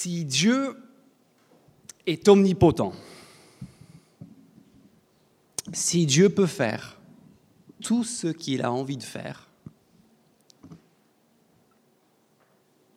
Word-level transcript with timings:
Si 0.00 0.24
Dieu 0.24 0.76
est 2.06 2.28
omnipotent, 2.28 2.92
si 5.72 6.06
Dieu 6.06 6.28
peut 6.28 6.46
faire 6.46 7.00
tout 7.82 8.04
ce 8.04 8.28
qu'il 8.28 8.62
a 8.62 8.70
envie 8.70 8.96
de 8.96 9.02
faire, 9.02 9.48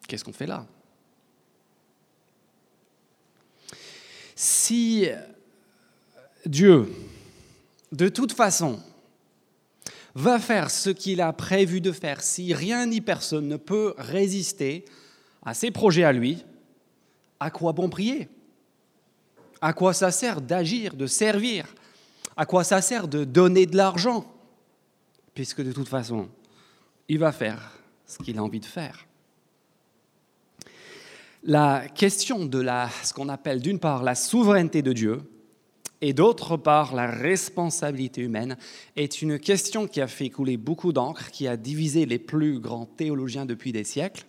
qu'est-ce 0.07 0.23
qu'on 0.23 0.31
fait 0.31 0.45
là? 0.45 0.67
Si 4.35 5.07
Dieu, 6.45 6.87
de 7.91 8.09
toute 8.09 8.33
façon, 8.33 8.79
va 10.13 10.37
faire 10.37 10.69
ce 10.69 10.91
qu'il 10.91 11.19
a 11.19 11.33
prévu 11.33 11.81
de 11.81 11.93
faire, 11.93 12.21
si 12.21 12.53
rien 12.53 12.85
ni 12.85 13.01
personne 13.01 13.47
ne 13.47 13.57
peut 13.57 13.95
résister 13.97 14.85
à 15.41 15.55
ses 15.55 15.71
projets 15.71 16.03
à 16.03 16.13
lui, 16.13 16.45
à 17.41 17.49
quoi 17.49 17.73
bon 17.73 17.89
prier? 17.89 18.29
À 19.61 19.73
quoi 19.73 19.93
ça 19.93 20.11
sert 20.11 20.41
d'agir, 20.41 20.93
de 20.93 21.07
servir? 21.07 21.65
À 22.37 22.45
quoi 22.45 22.63
ça 22.63 22.81
sert 22.81 23.07
de 23.07 23.23
donner 23.23 23.65
de 23.65 23.75
l'argent? 23.75 24.31
Puisque 25.33 25.63
de 25.63 25.71
toute 25.71 25.89
façon, 25.89 26.29
il 27.09 27.17
va 27.17 27.31
faire 27.31 27.79
ce 28.05 28.19
qu'il 28.19 28.37
a 28.37 28.43
envie 28.43 28.59
de 28.59 28.65
faire. 28.65 29.07
La 31.43 31.87
question 31.89 32.45
de 32.45 32.59
la, 32.59 32.89
ce 33.03 33.11
qu'on 33.11 33.27
appelle 33.27 33.59
d'une 33.59 33.79
part 33.79 34.03
la 34.03 34.13
souveraineté 34.13 34.83
de 34.83 34.93
Dieu 34.93 35.21
et 35.99 36.13
d'autre 36.13 36.57
part 36.57 36.93
la 36.93 37.07
responsabilité 37.07 38.21
humaine 38.21 38.55
est 38.95 39.23
une 39.23 39.39
question 39.39 39.87
qui 39.87 39.99
a 39.99 40.07
fait 40.07 40.29
couler 40.29 40.57
beaucoup 40.57 40.93
d'encre, 40.93 41.31
qui 41.31 41.47
a 41.47 41.57
divisé 41.57 42.05
les 42.05 42.19
plus 42.19 42.59
grands 42.59 42.85
théologiens 42.85 43.47
depuis 43.47 43.71
des 43.71 43.83
siècles 43.83 44.25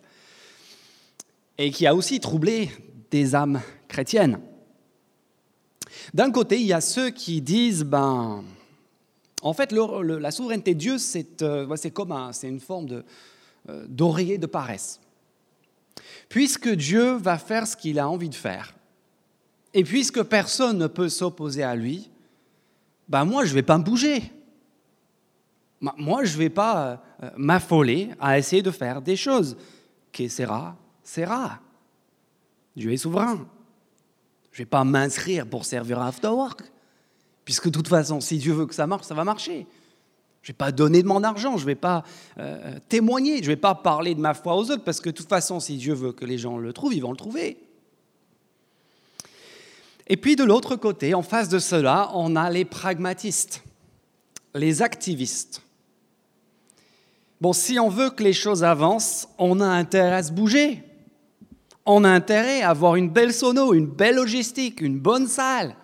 et 1.59 1.71
qui 1.71 1.87
a 1.87 1.95
aussi 1.95 2.19
troublé 2.19 2.71
des 3.13 3.35
âmes 3.37 3.61
chrétiennes. 3.87 4.41
D'un 6.13 6.33
côté, 6.33 6.59
il 6.59 6.67
y 6.67 6.73
a 6.73 6.81
ceux 6.81 7.11
qui 7.11 7.41
disent, 7.41 7.85
ben, 7.85 8.43
en 9.43 9.53
fait, 9.53 9.71
la 9.73 10.31
souveraineté 10.31 10.75
de 10.75 10.79
Dieu, 10.79 10.99
c'est 10.99 11.43
euh, 11.43 11.67
comme 11.93 12.31
c'est 12.33 12.49
une 12.49 12.61
forme 12.61 13.05
euh, 13.69 13.85
d'oreiller 13.87 14.39
de, 14.39 14.47
paresse. 14.47 14.99
Puisque 16.29 16.71
Dieu 16.71 17.13
va 17.13 17.39
faire 17.39 17.67
ce 17.67 17.77
qu'il 17.77 17.99
a 17.99 18.09
envie 18.09 18.31
de 18.31 18.35
faire, 18.35 18.75
et 19.75 19.85
puisque 19.85 20.23
personne 20.23 20.79
ne 20.79 20.87
peut 20.87 21.09
s'opposer 21.09 21.63
à 21.63 21.75
lui, 21.77 22.11
ben 23.09 23.25
moi, 23.25 23.45
je 23.45 23.51
ne 23.51 23.55
vais 23.55 23.63
pas 23.63 23.79
me 23.79 23.85
bouger. 23.85 24.23
Moi, 25.81 26.25
je 26.25 26.33
ne 26.35 26.39
vais 26.39 26.51
pas 26.51 27.03
euh, 27.23 27.31
m'affoler 27.37 28.11
à 28.21 28.39
essayer 28.39 28.63
de 28.63 28.71
faire 28.71 29.03
des 29.03 29.17
choses. 29.17 29.57
Que 30.13 30.29
sera, 30.29 30.77
sera. 31.03 31.61
Dieu 32.77 32.93
est 32.93 32.97
souverain. 32.97 33.47
Je 34.53 34.61
ne 34.61 34.65
vais 34.65 34.69
pas 34.69 34.85
m'inscrire 34.85 35.47
pour 35.47 35.65
servir 35.65 36.01
à 36.01 36.09
Afterwork, 36.09 36.63
puisque 37.45 37.67
de 37.67 37.71
toute 37.71 37.89
façon, 37.89 38.21
si 38.21 38.39
Dieu 38.39 38.53
veut 38.53 38.67
que 38.67 38.75
ça 38.75 38.87
marche, 38.87 39.07
ça 39.07 39.15
va 39.15 39.25
marcher. 39.25 39.67
Je 40.43 40.51
ne 40.51 40.53
vais 40.53 40.59
pas 40.59 40.73
donner 40.73 41.03
de 41.03 41.09
mon 41.09 41.23
argent, 41.23 41.57
je 41.57 41.63
ne 41.63 41.67
vais 41.67 41.75
pas 41.75 42.05
euh, 42.39 42.79
témoigner, 42.89 43.37
je 43.39 43.43
ne 43.43 43.47
vais 43.47 43.57
pas 43.57 43.75
parler 43.75 44.15
de 44.15 44.21
ma 44.21 44.35
foi 44.35 44.57
aux 44.57 44.71
autres, 44.71 44.85
parce 44.85 45.01
que 45.01 45.09
de 45.09 45.15
toute 45.15 45.29
façon, 45.29 45.61
si 45.61 45.77
Dieu 45.77 45.95
veut 45.95 46.13
que 46.13 46.25
les 46.25 46.39
gens 46.39 46.59
le 46.59 46.73
trouvent, 46.73 46.95
ils 46.95 47.01
vont 47.01 47.13
le 47.13 47.17
trouver. 47.17 47.59
Et 50.09 50.17
puis 50.17 50.37
de 50.37 50.45
l'autre 50.45 50.77
côté, 50.77 51.15
en 51.15 51.23
face 51.23 51.49
de 51.49 51.59
cela, 51.59 52.11
on 52.15 52.37
a 52.37 52.51
les 52.51 52.65
pragmatistes, 52.65 53.63
les 54.55 54.83
activistes. 54.83 55.63
Bon, 57.41 57.53
si 57.53 57.79
on 57.79 57.89
veut 57.89 58.11
que 58.11 58.23
les 58.23 58.33
choses 58.33 58.65
avancent, 58.65 59.29
on 59.39 59.61
a 59.61 59.67
intérêt 59.67 60.17
à 60.17 60.23
se 60.23 60.33
bouger 60.33 60.83
on 61.85 62.05
a 62.05 62.11
intérêt 62.11 62.63
à 62.63 62.71
avoir 62.71 62.97
une 62.97 63.09
belle 63.09 63.33
sono, 63.33 63.75
une 63.75 63.87
belle 63.87 64.17
logistique, 64.17 64.81
une 64.81 64.99
bonne 64.99 65.27
salle, 65.27 65.77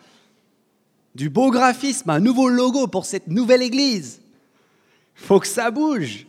du 1.15 1.29
beau 1.29 1.51
graphisme, 1.51 2.11
un 2.11 2.21
nouveau 2.21 2.49
logo 2.49 2.87
pour 2.87 3.05
cette 3.05 3.27
nouvelle 3.27 3.63
église. 3.63 4.21
Il 5.17 5.27
faut 5.27 5.41
que 5.41 5.47
ça 5.47 5.71
bouge. 5.71 6.27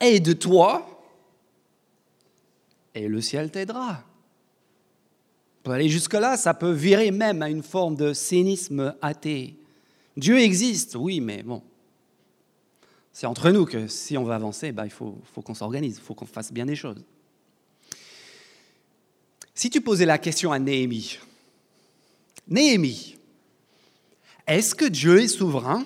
Aide-toi 0.00 0.86
et 2.94 3.08
le 3.08 3.20
ciel 3.20 3.50
t'aidera. 3.50 4.02
Pour 5.62 5.72
aller 5.72 5.88
jusque-là, 5.88 6.36
ça 6.36 6.52
peut 6.52 6.72
virer 6.72 7.10
même 7.10 7.42
à 7.42 7.48
une 7.48 7.62
forme 7.62 7.96
de 7.96 8.12
cynisme 8.12 8.94
athée. 9.00 9.56
Dieu 10.16 10.38
existe, 10.38 10.94
oui, 10.94 11.20
mais 11.20 11.42
bon. 11.42 11.62
C'est 13.12 13.26
entre 13.26 13.50
nous 13.50 13.64
que 13.64 13.88
si 13.88 14.18
on 14.18 14.24
veut 14.24 14.34
avancer, 14.34 14.72
bah, 14.72 14.84
il 14.84 14.90
faut, 14.90 15.18
faut 15.32 15.40
qu'on 15.40 15.54
s'organise, 15.54 15.96
il 15.96 16.02
faut 16.02 16.14
qu'on 16.14 16.26
fasse 16.26 16.52
bien 16.52 16.66
des 16.66 16.76
choses. 16.76 17.02
Si 19.54 19.70
tu 19.70 19.80
posais 19.80 20.06
la 20.06 20.18
question 20.18 20.52
à 20.52 20.58
Néhémie, 20.58 21.18
Néhémie, 22.48 23.16
est-ce 24.46 24.74
que 24.74 24.84
Dieu 24.84 25.20
est 25.20 25.28
souverain? 25.28 25.84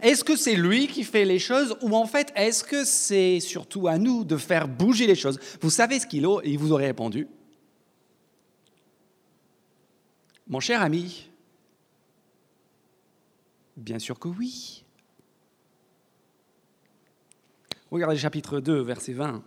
Est-ce 0.00 0.24
que 0.24 0.36
c'est 0.36 0.54
lui 0.54 0.86
qui 0.86 1.04
fait 1.04 1.24
les 1.24 1.38
choses 1.38 1.76
ou 1.80 1.96
en 1.96 2.06
fait 2.06 2.32
est-ce 2.34 2.64
que 2.64 2.84
c'est 2.84 3.40
surtout 3.40 3.88
à 3.88 3.98
nous 3.98 4.24
de 4.24 4.36
faire 4.36 4.68
bouger 4.68 5.06
les 5.06 5.14
choses? 5.14 5.38
Vous 5.60 5.70
savez 5.70 5.98
ce 5.98 6.06
qu'il 6.06 6.26
il 6.44 6.58
vous 6.58 6.72
aurait 6.72 6.86
répondu. 6.86 7.26
Mon 10.46 10.60
cher 10.60 10.82
ami, 10.82 11.28
bien 13.76 13.98
sûr 13.98 14.18
que 14.18 14.28
oui. 14.28 14.84
Regardez 17.90 18.16
chapitre 18.16 18.60
2, 18.60 18.80
verset 18.80 19.12
20 19.12 19.42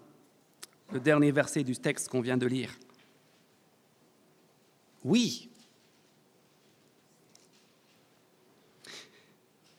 le 0.96 1.02
dernier 1.02 1.32
verset 1.32 1.66
du 1.66 1.76
texte 1.76 2.08
qu'on 2.08 2.22
vient 2.22 2.38
de 2.38 2.48
lire. 2.48 2.72
Oui, 5.04 5.50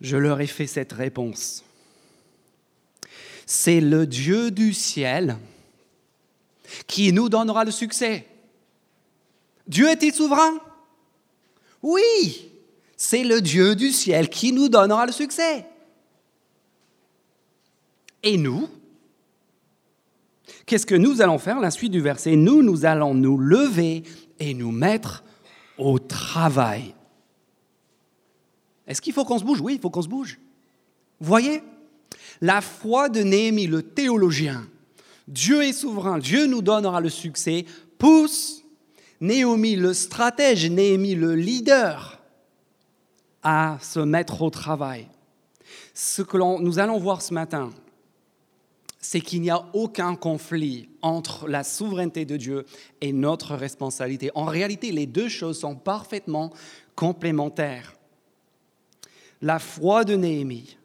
je 0.02 0.18
leur 0.18 0.42
ai 0.42 0.46
fait 0.46 0.66
cette 0.66 0.92
réponse. 0.92 1.64
C'est 3.46 3.80
le 3.80 4.06
Dieu 4.06 4.50
du 4.50 4.74
ciel 4.74 5.38
qui 6.86 7.14
nous 7.14 7.30
donnera 7.30 7.64
le 7.64 7.70
succès. 7.70 8.26
Dieu 9.66 9.88
est-il 9.88 10.12
souverain? 10.12 10.58
Oui, 11.82 12.52
c'est 12.94 13.24
le 13.24 13.40
Dieu 13.40 13.74
du 13.74 13.90
ciel 13.90 14.28
qui 14.28 14.52
nous 14.52 14.68
donnera 14.68 15.06
le 15.06 15.12
succès. 15.12 15.66
Et 18.22 18.36
nous, 18.36 18.68
Qu'est-ce 20.66 20.84
que 20.86 20.96
nous 20.96 21.22
allons 21.22 21.38
faire? 21.38 21.60
La 21.60 21.70
suite 21.70 21.92
du 21.92 22.00
verset, 22.00 22.34
nous, 22.34 22.62
nous 22.62 22.84
allons 22.84 23.14
nous 23.14 23.38
lever 23.38 24.02
et 24.40 24.52
nous 24.52 24.72
mettre 24.72 25.22
au 25.78 26.00
travail. 26.00 26.94
Est-ce 28.86 29.00
qu'il 29.00 29.12
faut 29.12 29.24
qu'on 29.24 29.38
se 29.38 29.44
bouge? 29.44 29.60
Oui, 29.60 29.74
il 29.74 29.80
faut 29.80 29.90
qu'on 29.90 30.02
se 30.02 30.08
bouge. 30.08 30.38
Vous 31.20 31.28
voyez? 31.28 31.62
La 32.40 32.60
foi 32.60 33.08
de 33.08 33.22
Néhémie, 33.22 33.68
le 33.68 33.82
théologien, 33.82 34.66
Dieu 35.28 35.62
est 35.62 35.72
souverain, 35.72 36.18
Dieu 36.18 36.46
nous 36.46 36.62
donnera 36.62 37.00
le 37.00 37.08
succès, 37.08 37.64
pousse 37.98 38.62
Néhémie, 39.20 39.76
le 39.76 39.94
stratège, 39.94 40.68
Néhémie, 40.70 41.14
le 41.14 41.34
leader, 41.34 42.20
à 43.42 43.78
se 43.80 44.00
mettre 44.00 44.42
au 44.42 44.50
travail. 44.50 45.08
Ce 45.94 46.22
que 46.22 46.36
nous 46.36 46.78
allons 46.78 46.98
voir 46.98 47.22
ce 47.22 47.32
matin, 47.32 47.70
c'est 49.06 49.20
qu'il 49.20 49.40
n'y 49.40 49.50
a 49.50 49.64
aucun 49.72 50.16
conflit 50.16 50.88
entre 51.00 51.46
la 51.46 51.62
souveraineté 51.62 52.24
de 52.24 52.36
Dieu 52.36 52.66
et 53.00 53.12
notre 53.12 53.54
responsabilité. 53.54 54.32
En 54.34 54.46
réalité, 54.46 54.90
les 54.90 55.06
deux 55.06 55.28
choses 55.28 55.60
sont 55.60 55.76
parfaitement 55.76 56.52
complémentaires. 56.96 57.94
La 59.40 59.60
foi 59.60 60.02
de 60.02 60.16
Néhémie 60.16 60.76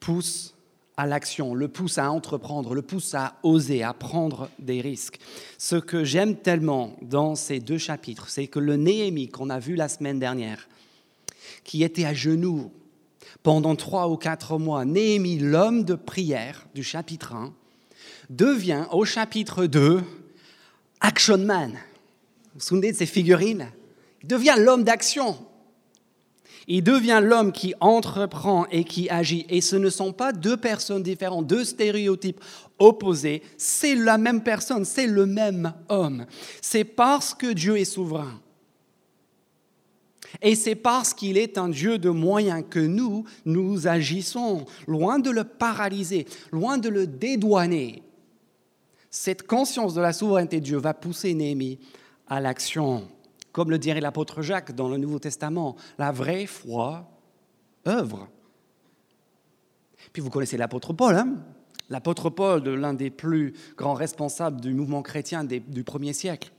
pousse 0.00 0.54
à 0.96 1.06
l'action, 1.06 1.54
le 1.54 1.68
pousse 1.68 1.98
à 1.98 2.10
entreprendre, 2.10 2.72
le 2.72 2.80
pousse 2.80 3.14
à 3.14 3.36
oser, 3.42 3.82
à 3.82 3.92
prendre 3.92 4.48
des 4.58 4.80
risques. 4.80 5.18
Ce 5.58 5.76
que 5.76 6.04
j'aime 6.04 6.36
tellement 6.36 6.96
dans 7.02 7.34
ces 7.34 7.60
deux 7.60 7.76
chapitres, 7.76 8.30
c'est 8.30 8.46
que 8.46 8.58
le 8.58 8.76
Néhémie 8.76 9.28
qu'on 9.28 9.50
a 9.50 9.58
vu 9.58 9.74
la 9.74 9.90
semaine 9.90 10.18
dernière, 10.18 10.66
qui 11.62 11.82
était 11.82 12.06
à 12.06 12.14
genoux 12.14 12.72
pendant 13.42 13.76
trois 13.76 14.08
ou 14.08 14.16
quatre 14.16 14.58
mois, 14.58 14.84
Néhémie, 14.84 15.38
l'homme 15.38 15.84
de 15.84 15.94
prière 15.94 16.66
du 16.74 16.82
chapitre 16.82 17.34
1, 17.34 17.52
devient 18.30 18.86
au 18.92 19.04
chapitre 19.04 19.66
2 19.66 20.02
Action 21.00 21.38
Man. 21.38 21.72
Vous 21.72 21.78
vous 22.54 22.60
souvenez 22.60 22.92
de 22.92 22.96
ces 22.96 23.06
figurines? 23.06 23.68
Il 24.22 24.28
devient 24.28 24.54
l'homme 24.58 24.84
d'action. 24.84 25.36
Il 26.68 26.84
devient 26.84 27.20
l'homme 27.22 27.50
qui 27.50 27.74
entreprend 27.80 28.66
et 28.70 28.84
qui 28.84 29.10
agit. 29.10 29.44
Et 29.48 29.60
ce 29.60 29.74
ne 29.74 29.90
sont 29.90 30.12
pas 30.12 30.32
deux 30.32 30.56
personnes 30.56 31.02
différentes, 31.02 31.48
deux 31.48 31.64
stéréotypes 31.64 32.40
opposés. 32.78 33.42
C'est 33.56 33.96
la 33.96 34.16
même 34.16 34.42
personne, 34.42 34.84
c'est 34.84 35.08
le 35.08 35.26
même 35.26 35.72
homme. 35.88 36.26
C'est 36.60 36.84
parce 36.84 37.34
que 37.34 37.52
Dieu 37.52 37.78
est 37.78 37.84
souverain 37.84 38.40
et 40.40 40.54
c'est 40.54 40.74
parce 40.74 41.12
qu'il 41.12 41.36
est 41.36 41.58
un 41.58 41.68
Dieu 41.68 41.98
de 41.98 42.10
moyens 42.10 42.64
que 42.68 42.78
nous, 42.78 43.24
nous 43.44 43.86
agissons, 43.86 44.64
loin 44.86 45.18
de 45.18 45.30
le 45.30 45.44
paralyser, 45.44 46.26
loin 46.50 46.78
de 46.78 46.88
le 46.88 47.06
dédouaner. 47.06 48.02
Cette 49.10 49.46
conscience 49.46 49.94
de 49.94 50.00
la 50.00 50.12
souveraineté 50.12 50.60
de 50.60 50.64
Dieu 50.64 50.78
va 50.78 50.94
pousser 50.94 51.34
Néhémie 51.34 51.78
à 52.26 52.40
l'action. 52.40 53.08
Comme 53.52 53.70
le 53.70 53.78
dirait 53.78 54.00
l'apôtre 54.00 54.40
Jacques 54.40 54.74
dans 54.74 54.88
le 54.88 54.96
Nouveau 54.96 55.18
Testament, 55.18 55.76
la 55.98 56.12
vraie 56.12 56.46
foi 56.46 57.10
œuvre. 57.86 58.28
Puis 60.12 60.22
vous 60.22 60.30
connaissez 60.30 60.56
l'apôtre 60.56 60.94
Paul, 60.94 61.14
hein? 61.14 61.36
L'apôtre 61.90 62.30
Paul, 62.30 62.66
l'un 62.66 62.94
des 62.94 63.10
plus 63.10 63.52
grands 63.76 63.92
responsables 63.92 64.62
du 64.62 64.72
mouvement 64.72 65.02
chrétien 65.02 65.44
du 65.44 65.84
premier 65.84 66.14
siècle. 66.14 66.50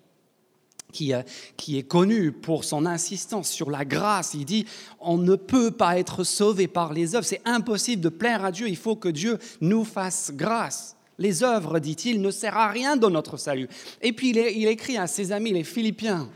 Euh, 1.01 1.24
qui, 1.57 1.78
est 1.78 1.84
connu 1.84 2.31
pour 2.31 2.63
son 2.63 2.86
insistance 2.86 3.50
sur 3.50 3.69
la 3.69 3.86
grâce. 3.86 4.34
Il 4.34 4.45
dit, 4.45 4.66
on 5.00 5.18
ne 5.18 5.36
peut 5.36 5.72
pas 5.72 5.98
être 5.98 6.24
sauvé 6.24 6.68
par 6.68 6.94
les 6.94 7.16
œuvres, 7.16 7.25
c'est 7.25 7.42
impossible 7.45 8.01
de 8.01 8.10
plaire 8.10 8.45
à 8.45 8.51
Dieu, 8.51 8.68
il 8.68 8.78
faut 8.78 8.95
que 8.95 9.10
Dieu 9.10 9.40
nous 9.62 9.86
fasse 9.86 10.31
grâce. 10.34 10.95
Les 11.18 11.44
œuvres, 11.44 11.80
dit-il, 11.80 12.22
ne 12.22 12.31
servent 12.31 12.57
à 12.57 12.69
rien 12.69 12.98
dans 12.98 13.10
notre 13.10 13.38
salut. 13.38 13.68
Et 14.01 14.13
puis 14.13 14.30
il 14.30 14.68
écrit 14.68 14.98
à 14.98 15.07
ses 15.07 15.31
amis, 15.31 15.51
les 15.51 15.63
Philippiens. 15.63 16.30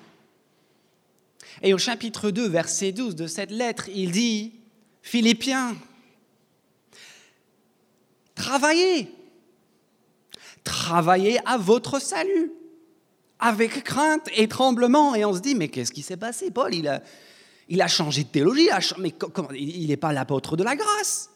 Et 1.62 1.74
au 1.74 1.78
chapitre 1.78 2.32
2, 2.32 2.48
verset 2.48 2.92
12 2.92 3.16
de 3.16 3.28
cette 3.28 3.52
lettre, 3.52 3.90
il 3.94 4.12
dit, 4.12 4.54
Philippiens, 5.02 5.76
travaillez, 8.36 9.12
travaillez 10.64 11.40
à 11.46 11.58
votre 11.58 12.00
salut 12.00 12.52
avec 13.40 13.84
crainte 13.84 14.28
et 14.36 14.48
tremblement. 14.48 15.16
Et 15.16 15.26
on 15.26 15.34
se 15.34 15.40
dit, 15.40 15.56
mais 15.56 15.68
qu'est-ce 15.68 15.92
qui 15.92 16.02
s'est 16.02 16.18
passé, 16.18 16.52
Paul? 16.52 16.74
Il 16.74 16.88
a, 16.88 17.02
il 17.70 17.82
a 17.82 17.88
changé 17.88 18.24
de 18.24 18.30
théologie, 18.30 18.70
mais 18.98 19.12
comment, 19.12 19.52
il 19.52 19.88
n'est 19.88 19.98
pas 19.98 20.14
l'apôtre 20.14 20.58
de 20.58 20.64
la 20.64 20.76
grâce. 20.76 21.30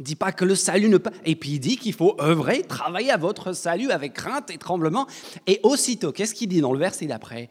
Il 0.00 0.04
dit 0.04 0.16
pas 0.16 0.30
que 0.30 0.44
le 0.44 0.54
salut 0.54 0.88
ne. 0.88 0.98
Et 1.24 1.34
puis 1.34 1.52
il 1.52 1.58
dit 1.58 1.76
qu'il 1.76 1.92
faut 1.92 2.16
œuvrer, 2.20 2.62
travailler 2.62 3.10
à 3.10 3.16
votre 3.16 3.52
salut 3.52 3.90
avec 3.90 4.12
crainte 4.12 4.50
et 4.50 4.58
tremblement. 4.58 5.08
Et 5.46 5.58
aussitôt, 5.64 6.12
qu'est-ce 6.12 6.34
qu'il 6.34 6.48
dit 6.48 6.60
dans 6.60 6.72
le 6.72 6.78
verset 6.78 7.06
d'après? 7.06 7.48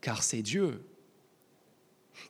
Car 0.00 0.22
c'est 0.22 0.42
Dieu 0.42 0.82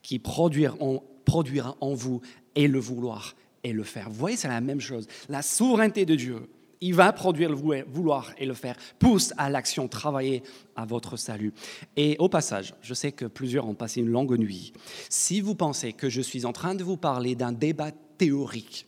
qui 0.02 0.18
produira 0.18 0.74
en, 0.80 1.02
produira 1.24 1.76
en 1.80 1.94
vous 1.94 2.20
et 2.56 2.66
le 2.66 2.80
vouloir 2.80 3.36
et 3.62 3.72
le 3.72 3.84
faire. 3.84 4.08
Vous 4.08 4.16
voyez, 4.16 4.36
c'est 4.36 4.48
la 4.48 4.60
même 4.60 4.80
chose. 4.80 5.06
La 5.28 5.42
souveraineté 5.42 6.04
de 6.04 6.16
Dieu 6.16 6.48
il 6.80 6.94
va 6.94 7.12
produire 7.12 7.50
le 7.50 7.56
vouloir 7.56 8.32
et 8.38 8.46
le 8.46 8.54
faire, 8.54 8.76
pousse 8.98 9.32
à 9.36 9.50
l'action, 9.50 9.88
travailler 9.88 10.42
à 10.74 10.84
votre 10.84 11.16
salut. 11.16 11.52
Et 11.96 12.16
au 12.18 12.28
passage, 12.28 12.74
je 12.82 12.94
sais 12.94 13.12
que 13.12 13.24
plusieurs 13.24 13.66
ont 13.66 13.74
passé 13.74 14.00
une 14.00 14.10
longue 14.10 14.38
nuit. 14.38 14.72
Si 15.08 15.40
vous 15.40 15.54
pensez 15.54 15.92
que 15.92 16.08
je 16.08 16.20
suis 16.20 16.44
en 16.44 16.52
train 16.52 16.74
de 16.74 16.84
vous 16.84 16.96
parler 16.96 17.34
d'un 17.34 17.52
débat 17.52 17.92
théorique, 18.18 18.86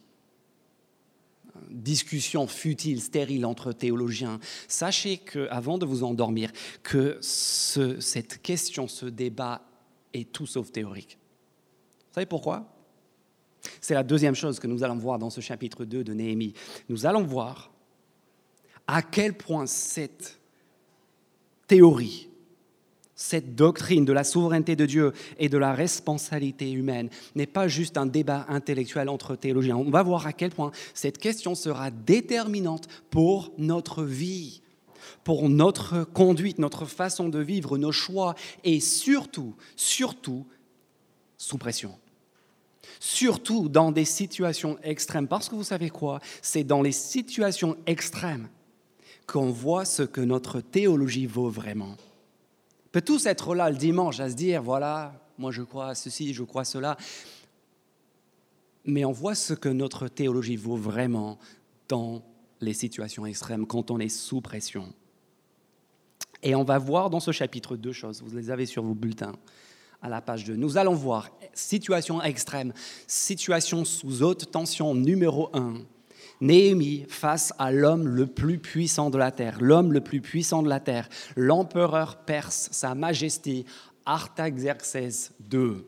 discussion 1.70 2.46
futile, 2.46 3.00
stérile 3.00 3.44
entre 3.44 3.72
théologiens, 3.72 4.38
sachez 4.68 5.18
que, 5.18 5.48
avant 5.50 5.78
de 5.78 5.86
vous 5.86 6.04
endormir, 6.04 6.50
que 6.82 7.18
cette 7.20 8.40
question, 8.42 8.88
ce 8.88 9.06
débat 9.06 9.62
est 10.14 10.32
tout 10.32 10.46
sauf 10.46 10.72
théorique. 10.72 11.18
Vous 12.08 12.14
savez 12.14 12.26
pourquoi? 12.26 12.74
C'est 13.80 13.94
la 13.94 14.04
deuxième 14.04 14.34
chose 14.34 14.58
que 14.60 14.66
nous 14.66 14.82
allons 14.82 14.96
voir 14.96 15.18
dans 15.18 15.30
ce 15.30 15.40
chapitre 15.40 15.84
2 15.84 16.04
de 16.04 16.14
Néhémie. 16.14 16.54
Nous 16.88 17.06
allons 17.06 17.22
voir 17.22 17.70
à 18.88 19.02
quel 19.02 19.34
point 19.34 19.66
cette 19.66 20.38
théorie, 21.68 22.28
cette 23.14 23.54
doctrine 23.54 24.06
de 24.06 24.12
la 24.12 24.24
souveraineté 24.24 24.76
de 24.76 24.86
Dieu 24.86 25.12
et 25.38 25.50
de 25.50 25.58
la 25.58 25.74
responsabilité 25.74 26.70
humaine 26.72 27.10
n'est 27.34 27.46
pas 27.46 27.68
juste 27.68 27.98
un 27.98 28.06
débat 28.06 28.46
intellectuel 28.48 29.08
entre 29.10 29.36
théologiens. 29.36 29.76
On 29.76 29.90
va 29.90 30.02
voir 30.02 30.26
à 30.26 30.32
quel 30.32 30.50
point 30.50 30.72
cette 30.94 31.18
question 31.18 31.54
sera 31.54 31.90
déterminante 31.90 32.88
pour 33.10 33.52
notre 33.58 34.04
vie, 34.04 34.62
pour 35.22 35.48
notre 35.50 36.04
conduite, 36.04 36.58
notre 36.58 36.86
façon 36.86 37.28
de 37.28 37.40
vivre, 37.40 37.76
nos 37.76 37.92
choix 37.92 38.34
et 38.64 38.80
surtout, 38.80 39.54
surtout, 39.76 40.46
sous 41.36 41.58
pression. 41.58 41.98
Surtout 43.00 43.68
dans 43.68 43.92
des 43.92 44.06
situations 44.06 44.78
extrêmes. 44.82 45.28
Parce 45.28 45.48
que 45.48 45.54
vous 45.54 45.64
savez 45.64 45.90
quoi? 45.90 46.20
C'est 46.40 46.64
dans 46.64 46.82
les 46.82 46.92
situations 46.92 47.76
extrêmes 47.86 48.48
qu'on 49.28 49.50
voit 49.50 49.84
ce 49.84 50.02
que 50.02 50.22
notre 50.22 50.60
théologie 50.60 51.26
vaut 51.26 51.50
vraiment. 51.50 51.96
On 52.86 52.90
peut 52.90 53.02
tous 53.02 53.26
être 53.26 53.54
là 53.54 53.70
le 53.70 53.76
dimanche 53.76 54.18
à 54.20 54.30
se 54.30 54.34
dire, 54.34 54.62
voilà, 54.62 55.12
moi 55.36 55.52
je 55.52 55.62
crois 55.62 55.88
à 55.88 55.94
ceci, 55.94 56.32
je 56.32 56.42
crois 56.42 56.62
à 56.62 56.64
cela, 56.64 56.96
mais 58.86 59.04
on 59.04 59.12
voit 59.12 59.34
ce 59.34 59.52
que 59.52 59.68
notre 59.68 60.08
théologie 60.08 60.56
vaut 60.56 60.76
vraiment 60.76 61.38
dans 61.88 62.22
les 62.62 62.72
situations 62.72 63.26
extrêmes, 63.26 63.66
quand 63.66 63.90
on 63.90 63.98
est 63.98 64.08
sous 64.08 64.40
pression. 64.40 64.92
Et 66.42 66.54
on 66.54 66.64
va 66.64 66.78
voir 66.78 67.10
dans 67.10 67.20
ce 67.20 67.30
chapitre 67.30 67.76
deux 67.76 67.92
choses, 67.92 68.22
vous 68.22 68.34
les 68.34 68.50
avez 68.50 68.64
sur 68.64 68.82
vos 68.82 68.94
bulletins 68.94 69.36
à 70.00 70.08
la 70.08 70.22
page 70.22 70.44
2. 70.44 70.56
Nous 70.56 70.78
allons 70.78 70.94
voir 70.94 71.28
situation 71.52 72.22
extrême, 72.22 72.72
situation 73.06 73.84
sous 73.84 74.22
haute 74.22 74.50
tension 74.50 74.94
numéro 74.94 75.50
1 75.54 75.82
Néhémie 76.40 77.04
face 77.08 77.52
à 77.58 77.72
l'homme 77.72 78.06
le 78.06 78.26
plus 78.26 78.58
puissant 78.58 79.10
de 79.10 79.18
la 79.18 79.32
terre, 79.32 79.58
l'homme 79.60 79.92
le 79.92 80.00
plus 80.00 80.20
puissant 80.20 80.62
de 80.62 80.68
la 80.68 80.78
terre, 80.78 81.08
l'empereur 81.36 82.18
perse, 82.18 82.68
sa 82.70 82.94
majesté, 82.94 83.64
Artaxerxès 84.06 85.32
II. 85.52 85.84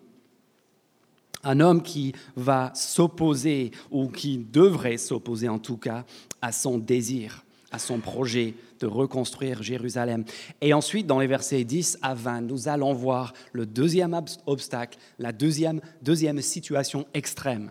Un 1.42 1.60
homme 1.60 1.82
qui 1.82 2.12
va 2.36 2.72
s'opposer, 2.74 3.70
ou 3.90 4.08
qui 4.08 4.38
devrait 4.38 4.98
s'opposer 4.98 5.48
en 5.48 5.58
tout 5.58 5.78
cas, 5.78 6.04
à 6.42 6.52
son 6.52 6.78
désir, 6.78 7.44
à 7.70 7.78
son 7.78 7.98
projet 7.98 8.54
de 8.80 8.86
reconstruire 8.86 9.62
Jérusalem. 9.62 10.24
Et 10.60 10.74
ensuite, 10.74 11.06
dans 11.06 11.20
les 11.20 11.26
versets 11.26 11.64
10 11.64 11.98
à 12.02 12.14
20, 12.14 12.42
nous 12.42 12.68
allons 12.68 12.92
voir 12.92 13.32
le 13.52 13.66
deuxième 13.66 14.20
obstacle, 14.46 14.98
la 15.18 15.32
deuxième, 15.32 15.80
deuxième 16.02 16.42
situation 16.42 17.06
extrême 17.14 17.70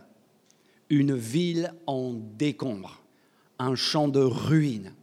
une 0.90 1.16
ville 1.16 1.74
en 1.88 2.14
décombre, 2.14 3.02
un 3.60 3.76
champ 3.76 4.08
de 4.08 4.22
ruines, 4.22 4.94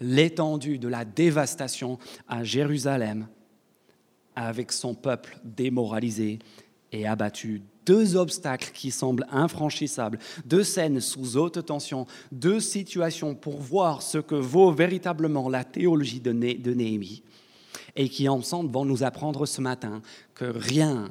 l'étendue 0.00 0.78
de 0.78 0.88
la 0.88 1.04
dévastation 1.04 1.98
à 2.28 2.44
Jérusalem, 2.44 3.26
avec 4.36 4.72
son 4.72 4.94
peuple 4.94 5.38
démoralisé 5.44 6.38
et 6.92 7.06
abattu. 7.06 7.62
Deux 7.86 8.16
obstacles 8.16 8.70
qui 8.72 8.90
semblent 8.90 9.26
infranchissables, 9.30 10.18
deux 10.46 10.64
scènes 10.64 11.00
sous 11.00 11.36
haute 11.36 11.64
tension, 11.66 12.06
deux 12.32 12.60
situations 12.60 13.34
pour 13.34 13.58
voir 13.58 14.00
ce 14.00 14.18
que 14.18 14.34
vaut 14.34 14.72
véritablement 14.72 15.48
la 15.48 15.64
théologie 15.64 16.20
de, 16.20 16.32
Néhémie, 16.32 17.22
et 17.94 18.08
qui 18.08 18.28
ensemble 18.28 18.72
vont 18.72 18.84
nous 18.84 19.02
apprendre 19.02 19.44
ce 19.44 19.60
matin 19.60 20.00
que 20.34 20.46
rien, 20.46 21.10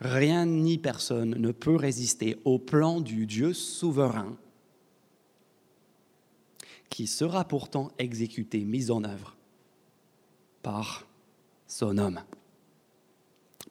rien 0.00 0.46
ni 0.46 0.78
personne 0.78 1.30
ne 1.30 1.52
peut 1.52 1.76
résister 1.76 2.38
au 2.44 2.58
plan 2.58 3.00
du 3.00 3.26
Dieu 3.26 3.52
souverain 3.52 4.36
qui 6.88 7.06
sera 7.06 7.44
pourtant 7.44 7.90
exécuté, 7.98 8.64
mis 8.64 8.90
en 8.90 9.04
œuvre 9.04 9.36
par 10.62 11.06
son 11.66 11.98
homme. 11.98 12.20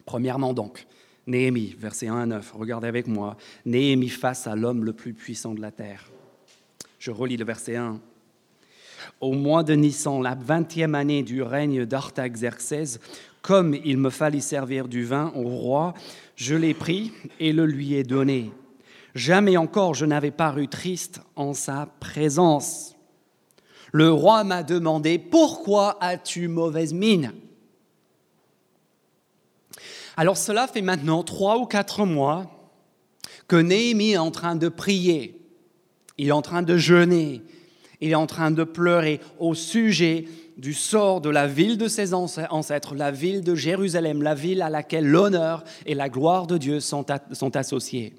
Premièrement 0.04 0.54
donc, 0.54 0.86
Néhémie, 1.26 1.76
verset 1.78 2.06
1 2.08 2.16
à 2.16 2.26
9, 2.26 2.52
regardez 2.52 2.88
avec 2.88 3.06
moi, 3.06 3.36
Néhémie 3.66 4.08
face 4.08 4.46
à 4.46 4.56
l'homme 4.56 4.84
le 4.84 4.94
plus 4.94 5.12
puissant 5.12 5.52
de 5.54 5.60
la 5.60 5.70
terre. 5.70 6.10
Je 6.98 7.10
relis 7.10 7.36
le 7.36 7.44
verset 7.44 7.76
1. 7.76 8.00
Au 9.20 9.32
mois 9.32 9.62
de 9.62 9.74
Nissan, 9.74 10.22
la 10.22 10.34
vingtième 10.34 10.94
année 10.94 11.22
du 11.22 11.42
règne 11.42 11.84
d'Artaxerxès, 11.84 12.98
comme 13.42 13.74
il 13.84 13.96
me 13.98 14.10
fallait 14.10 14.40
servir 14.40 14.88
du 14.88 15.04
vin 15.04 15.32
au 15.34 15.42
roi, 15.42 15.94
je 16.36 16.54
l'ai 16.54 16.74
pris 16.74 17.12
et 17.40 17.52
le 17.52 17.66
lui 17.66 17.94
ai 17.94 18.04
donné. 18.04 18.52
Jamais 19.14 19.56
encore 19.56 19.94
je 19.94 20.06
n'avais 20.06 20.30
paru 20.30 20.68
triste 20.68 21.20
en 21.36 21.54
sa 21.54 21.88
présence. 22.00 22.94
Le 23.92 24.12
roi 24.12 24.44
m'a 24.44 24.62
demandé, 24.62 25.18
pourquoi 25.18 25.96
as-tu 26.02 26.46
mauvaise 26.48 26.92
mine? 26.92 27.32
Alors 30.16 30.36
cela 30.36 30.66
fait 30.66 30.82
maintenant 30.82 31.22
trois 31.22 31.58
ou 31.58 31.64
quatre 31.64 32.04
mois 32.04 32.46
que 33.46 33.56
Néhémie 33.56 34.12
est 34.12 34.18
en 34.18 34.30
train 34.30 34.56
de 34.56 34.68
prier, 34.68 35.40
il 36.18 36.28
est 36.28 36.32
en 36.32 36.42
train 36.42 36.62
de 36.62 36.76
jeûner, 36.76 37.42
il 38.00 38.10
est 38.10 38.16
en 38.16 38.26
train 38.26 38.50
de 38.50 38.64
pleurer 38.64 39.20
au 39.38 39.54
sujet 39.54 40.26
du 40.56 40.74
sort 40.74 41.20
de 41.20 41.30
la 41.30 41.46
ville 41.46 41.78
de 41.78 41.88
ses 41.88 42.14
ancêtres, 42.14 42.94
la 42.94 43.10
ville 43.10 43.42
de 43.42 43.54
Jérusalem, 43.54 44.22
la 44.22 44.34
ville 44.34 44.60
à 44.60 44.70
laquelle 44.70 45.06
l'honneur 45.06 45.64
et 45.86 45.94
la 45.94 46.08
gloire 46.08 46.46
de 46.46 46.58
Dieu 46.58 46.80
sont, 46.80 47.06
associés. 47.54 48.14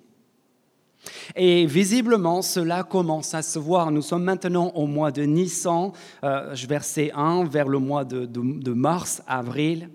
Et 1.36 1.66
visiblement, 1.66 2.42
cela 2.42 2.84
commence 2.84 3.34
à 3.34 3.42
se 3.42 3.60
voir. 3.60 3.92
Nous 3.92 4.02
sommes 4.02 4.24
maintenant 4.24 4.72
au 4.76 4.86
mois 4.86 5.12
de 5.12 5.24
Nissan, 5.24 5.92
euh, 6.24 6.54
verset 6.68 7.12
1, 7.14 7.46
vers 7.46 7.68
le 7.68 7.80
mois 7.80 8.06
de, 8.06 8.72
mars, 8.72 9.22
avril. 9.28 9.90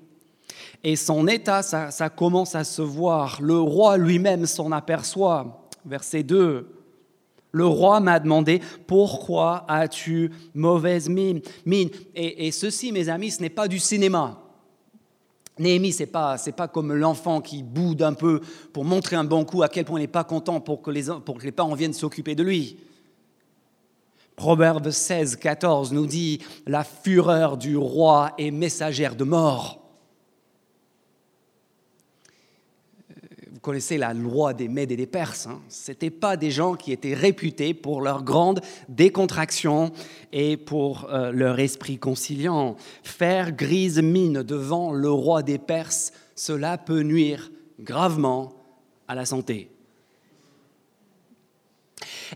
Et 0.82 0.96
son 0.96 1.26
état, 1.28 1.62
ça, 1.62 1.90
ça 1.90 2.10
commence 2.10 2.54
à 2.54 2.64
se 2.64 2.82
voir. 2.82 3.38
Le 3.40 3.58
roi 3.58 3.96
lui-même 3.96 4.44
s'en 4.44 4.70
aperçoit. 4.70 5.66
Verset 5.86 6.22
2. 6.22 6.73
Le 7.54 7.66
roi 7.66 8.00
m'a 8.00 8.18
demandé 8.18 8.60
pourquoi 8.88 9.64
as-tu 9.68 10.32
mauvaise 10.54 11.08
mine, 11.08 11.40
et 12.16 12.50
ceci, 12.50 12.90
mes 12.90 13.08
amis, 13.08 13.30
ce 13.30 13.40
n'est 13.40 13.48
pas 13.48 13.68
du 13.68 13.78
cinéma. 13.78 14.40
Néhémie, 15.56 15.92
ce 15.92 16.00
n'est 16.00 16.08
pas, 16.08 16.36
pas 16.56 16.66
comme 16.66 16.92
l'enfant 16.92 17.40
qui 17.40 17.62
boude 17.62 18.02
un 18.02 18.12
peu 18.12 18.40
pour 18.72 18.84
montrer 18.84 19.14
un 19.14 19.22
bon 19.22 19.44
coup 19.44 19.62
à 19.62 19.68
quel 19.68 19.84
point 19.84 20.00
il 20.00 20.02
n'est 20.02 20.08
pas 20.08 20.24
content 20.24 20.60
pour 20.60 20.82
que, 20.82 20.90
les, 20.90 21.04
pour 21.24 21.38
que 21.38 21.44
les 21.44 21.52
parents 21.52 21.76
viennent 21.76 21.92
s'occuper 21.92 22.34
de 22.34 22.42
lui. 22.42 22.76
Proverbe 24.34 24.90
16, 24.90 25.36
14 25.36 25.92
nous 25.92 26.06
dit 26.06 26.40
La 26.66 26.82
fureur 26.82 27.56
du 27.56 27.76
roi 27.76 28.32
est 28.36 28.50
messagère 28.50 29.14
de 29.14 29.22
mort. 29.22 29.83
Connaissez 33.64 33.96
la 33.96 34.12
loi 34.12 34.52
des 34.52 34.68
Mèdes 34.68 34.92
et 34.92 34.96
des 34.96 35.06
Perses. 35.06 35.46
Hein. 35.46 35.58
Ce 35.70 35.90
n'étaient 35.90 36.10
pas 36.10 36.36
des 36.36 36.50
gens 36.50 36.74
qui 36.74 36.92
étaient 36.92 37.14
réputés 37.14 37.72
pour 37.72 38.02
leur 38.02 38.22
grande 38.22 38.60
décontraction 38.90 39.90
et 40.32 40.58
pour 40.58 41.08
euh, 41.10 41.32
leur 41.32 41.58
esprit 41.58 41.96
conciliant. 41.96 42.76
Faire 43.02 43.52
grise 43.52 44.02
mine 44.02 44.42
devant 44.42 44.92
le 44.92 45.10
roi 45.10 45.42
des 45.42 45.56
Perses, 45.56 46.12
cela 46.36 46.76
peut 46.76 47.00
nuire 47.00 47.50
gravement 47.80 48.52
à 49.08 49.14
la 49.14 49.24
santé. 49.24 49.73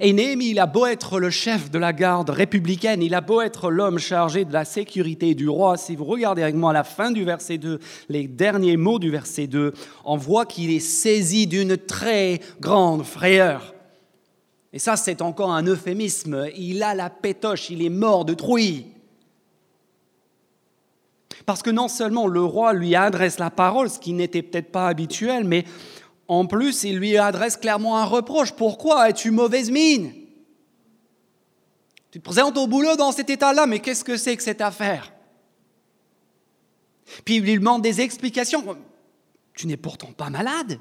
Et 0.01 0.13
Néhémie, 0.13 0.51
il 0.51 0.59
a 0.59 0.67
beau 0.67 0.87
être 0.87 1.19
le 1.19 1.31
chef 1.31 1.71
de 1.71 1.79
la 1.79 1.93
garde 1.93 2.31
républicaine, 2.31 3.03
il 3.03 3.15
a 3.15 3.21
beau 3.21 3.41
être 3.41 3.71
l'homme 3.71 3.99
chargé 3.99 4.45
de 4.45 4.53
la 4.53 4.65
sécurité 4.65 5.35
du 5.35 5.49
roi, 5.49 5.77
si 5.77 5.97
vous 5.97 6.05
regardez 6.05 6.43
avec 6.43 6.55
moi 6.55 6.71
à 6.71 6.75
la 6.75 6.85
fin 6.85 7.11
du 7.11 7.25
verset 7.25 7.59
2, 7.59 7.79
les 8.09 8.29
derniers 8.29 8.77
mots 8.77 8.99
du 8.99 9.11
verset 9.11 9.47
2, 9.47 9.73
on 10.05 10.17
voit 10.17 10.47
qu'il 10.47 10.71
est 10.71 10.81
saisi 10.81 11.47
d'une 11.47 11.77
très 11.77 12.41
grande 12.61 13.05
frayeur. 13.05 13.75
Et 14.73 14.79
ça, 14.79 14.97
c'est 14.97 15.23
encore 15.23 15.53
un 15.53 15.67
euphémisme. 15.67 16.47
Il 16.57 16.83
a 16.83 16.95
la 16.95 17.11
pétoche, 17.11 17.71
il 17.71 17.83
est 17.83 17.89
mort 17.89 18.25
de 18.25 18.35
trouille. 18.35 18.87
Parce 21.47 21.63
que 21.63 21.71
non 21.71 21.89
seulement 21.89 22.27
le 22.27 22.43
roi 22.43 22.75
lui 22.75 22.95
adresse 22.95 23.39
la 23.39 23.51
parole, 23.51 23.89
ce 23.89 23.99
qui 23.99 24.13
n'était 24.13 24.43
peut-être 24.43 24.71
pas 24.71 24.89
habituel, 24.89 25.45
mais 25.45 25.65
en 26.29 26.47
plus, 26.47 26.85
il 26.85 26.99
lui 26.99 27.17
adresse 27.17 27.57
clairement 27.57 27.99
un 27.99 28.05
reproche. 28.05 28.53
Pourquoi 28.53 29.03
as-tu 29.03 29.31
mauvaise 29.31 29.71
mine? 29.71 30.13
Tu 32.11 32.21
te 32.21 32.25
présentes 32.25 32.57
au 32.59 32.67
boulot 32.67 32.97
dans 32.97 33.13
cet 33.13 33.31
état-là, 33.31 33.67
mais 33.67 33.81
qu'est-ce 33.81 34.05
que 34.05 34.19
c'est 34.19 34.37
que 34.37 34.43
cette 34.43 34.61
affaire? 34.61 35.13
Puis 37.25 37.37
il 37.37 37.43
lui 37.43 37.55
demande 37.55 37.83
des 37.83 38.03
explications. 38.03 38.77
Tu 39.55 39.67
n'es 39.67 39.79
pourtant 39.79 40.13
pas 40.13 40.29
malade. 40.29 40.79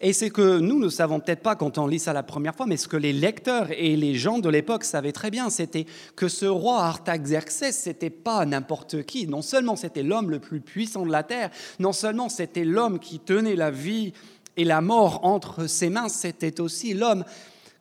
Et 0.00 0.12
c'est 0.12 0.30
que 0.30 0.58
nous 0.58 0.78
ne 0.78 0.88
savons 0.88 1.20
peut-être 1.20 1.42
pas 1.42 1.56
quand 1.56 1.78
on 1.78 1.86
lit 1.86 1.98
ça 1.98 2.12
la 2.12 2.22
première 2.22 2.54
fois, 2.54 2.66
mais 2.66 2.76
ce 2.76 2.88
que 2.88 2.96
les 2.96 3.12
lecteurs 3.12 3.68
et 3.70 3.96
les 3.96 4.14
gens 4.14 4.38
de 4.38 4.48
l'époque 4.48 4.84
savaient 4.84 5.12
très 5.12 5.30
bien, 5.30 5.50
c'était 5.50 5.86
que 6.16 6.28
ce 6.28 6.46
roi 6.46 6.82
Artaxerxès, 6.84 7.72
c'était 7.72 8.10
pas 8.10 8.44
n'importe 8.46 9.02
qui. 9.04 9.26
Non 9.26 9.42
seulement 9.42 9.76
c'était 9.76 10.02
l'homme 10.02 10.30
le 10.30 10.38
plus 10.38 10.60
puissant 10.60 11.04
de 11.04 11.12
la 11.12 11.22
terre, 11.22 11.50
non 11.78 11.92
seulement 11.92 12.28
c'était 12.28 12.64
l'homme 12.64 12.98
qui 12.98 13.18
tenait 13.18 13.56
la 13.56 13.70
vie 13.70 14.12
et 14.56 14.64
la 14.64 14.80
mort 14.80 15.20
entre 15.24 15.66
ses 15.66 15.90
mains, 15.90 16.08
c'était 16.08 16.60
aussi 16.60 16.94
l'homme 16.94 17.24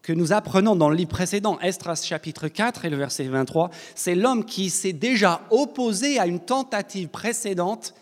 que 0.02 0.14
nous 0.14 0.32
apprenons 0.34 0.76
dans 0.76 0.90
le 0.90 0.96
livre 0.96 1.10
précédent, 1.10 1.60
Estras 1.60 2.04
chapitre 2.04 2.48
4 2.48 2.86
et 2.86 2.90
le 2.90 2.98
verset 2.98 3.26
23, 3.26 3.70
c'est 3.96 4.16
l'homme 4.16 4.46
qui 4.46 4.70
s'est 4.70 4.94
déjà 4.94 5.42
opposé 5.52 6.20
à 6.20 6.26
une 6.26 6.40
tentative 6.40 7.10
précédente 7.10 7.94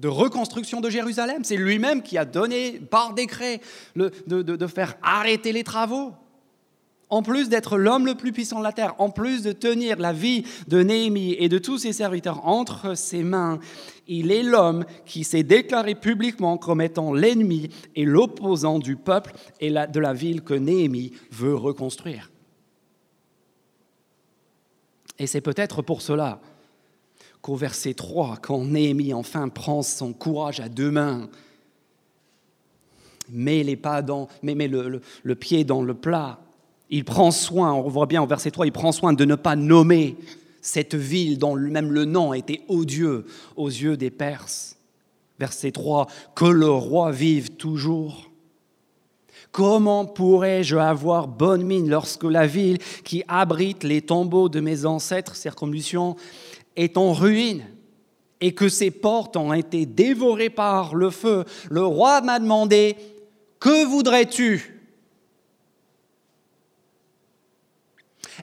de 0.00 0.08
reconstruction 0.08 0.80
de 0.80 0.90
Jérusalem. 0.90 1.44
C'est 1.44 1.56
lui-même 1.56 2.02
qui 2.02 2.18
a 2.18 2.24
donné 2.24 2.80
par 2.90 3.14
décret 3.14 3.60
de, 3.96 4.66
faire 4.66 4.96
arrêter 5.02 5.52
les 5.52 5.64
travaux. 5.64 6.12
En 7.10 7.22
plus 7.22 7.48
d'être 7.48 7.76
l'homme 7.76 8.06
le 8.06 8.14
plus 8.14 8.32
puissant 8.32 8.60
de 8.60 8.64
la 8.64 8.72
terre, 8.72 8.94
en 8.98 9.10
plus 9.10 9.42
de 9.42 9.50
tenir 9.50 9.98
la 9.98 10.12
vie 10.12 10.44
de 10.68 10.80
Néhémie 10.80 11.34
et 11.40 11.48
de 11.48 11.58
tous 11.58 11.78
ses 11.78 11.92
serviteurs 11.92 12.46
entre 12.46 12.94
ses 12.96 13.24
mains, 13.24 13.58
il 14.06 14.30
est 14.30 14.44
l'homme 14.44 14.84
qui 15.06 15.24
s'est 15.24 15.42
déclaré 15.42 15.96
publiquement 15.96 16.56
comme 16.56 16.80
étant 16.80 17.12
l'ennemi 17.12 17.68
et 17.96 18.04
l'opposant 18.04 18.78
du 18.78 18.94
peuple 18.94 19.32
et 19.58 19.70
de 19.70 20.00
la 20.00 20.12
ville 20.12 20.42
que 20.42 20.54
Néhémie 20.54 21.12
veut 21.32 21.56
reconstruire. 21.56 22.30
Et 25.18 25.26
c'est 25.26 25.40
peut-être 25.40 25.82
pour 25.82 26.00
cela 26.02 26.40
qu'au 27.42 27.56
verset 27.56 27.94
3, 27.94 28.38
quand 28.42 28.64
Néhémie 28.64 29.14
enfin 29.14 29.48
prend 29.48 29.82
son 29.82 30.12
courage 30.12 30.60
à 30.60 30.68
deux 30.68 30.90
mains, 30.90 31.28
met, 33.32 33.62
le, 33.62 35.34
pied 35.34 35.64
dans 35.64 35.82
le 35.82 35.94
plat, 35.94 36.40
il 36.90 37.04
prend 37.04 37.30
soin, 37.30 37.72
on 37.72 37.88
voit 37.88 38.06
bien 38.06 38.22
au 38.22 38.26
verset 38.26 38.50
3, 38.50 38.66
il 38.66 38.72
prend 38.72 38.92
soin 38.92 39.12
de 39.12 39.24
ne 39.24 39.36
pas 39.36 39.56
nommer 39.56 40.16
cette 40.60 40.94
ville 40.94 41.38
dont 41.38 41.56
même 41.56 41.92
le 41.92 42.04
nom 42.04 42.34
était 42.34 42.62
odieux 42.68 43.26
aux 43.56 43.68
yeux 43.68 43.96
des 43.96 44.10
Perses. 44.10 44.76
Verset 45.38 45.70
3, 45.70 46.06
que 46.34 46.44
le 46.44 46.68
roi 46.68 47.12
vive 47.12 47.50
toujours. 47.50 48.30
Comment 49.52 50.04
pourrais-je 50.04 50.76
avoir 50.76 51.26
bonne 51.26 51.64
mine 51.64 51.88
lorsque 51.88 52.24
la 52.24 52.46
ville 52.46 52.78
qui 53.04 53.24
abrite 53.26 53.82
les 53.82 54.02
tombeaux 54.02 54.48
de 54.48 54.60
mes 54.60 54.84
ancêtres, 54.84 55.34
circonvolution, 55.34 56.14
est 56.80 56.96
en 56.96 57.12
ruine 57.12 57.64
et 58.40 58.52
que 58.52 58.68
ses 58.68 58.90
portes 58.90 59.36
ont 59.36 59.52
été 59.52 59.84
dévorées 59.86 60.50
par 60.50 60.94
le 60.94 61.10
feu, 61.10 61.44
le 61.70 61.84
roi 61.84 62.20
m'a 62.22 62.38
demandé, 62.38 62.96
que 63.58 63.84
voudrais-tu? 63.84 64.80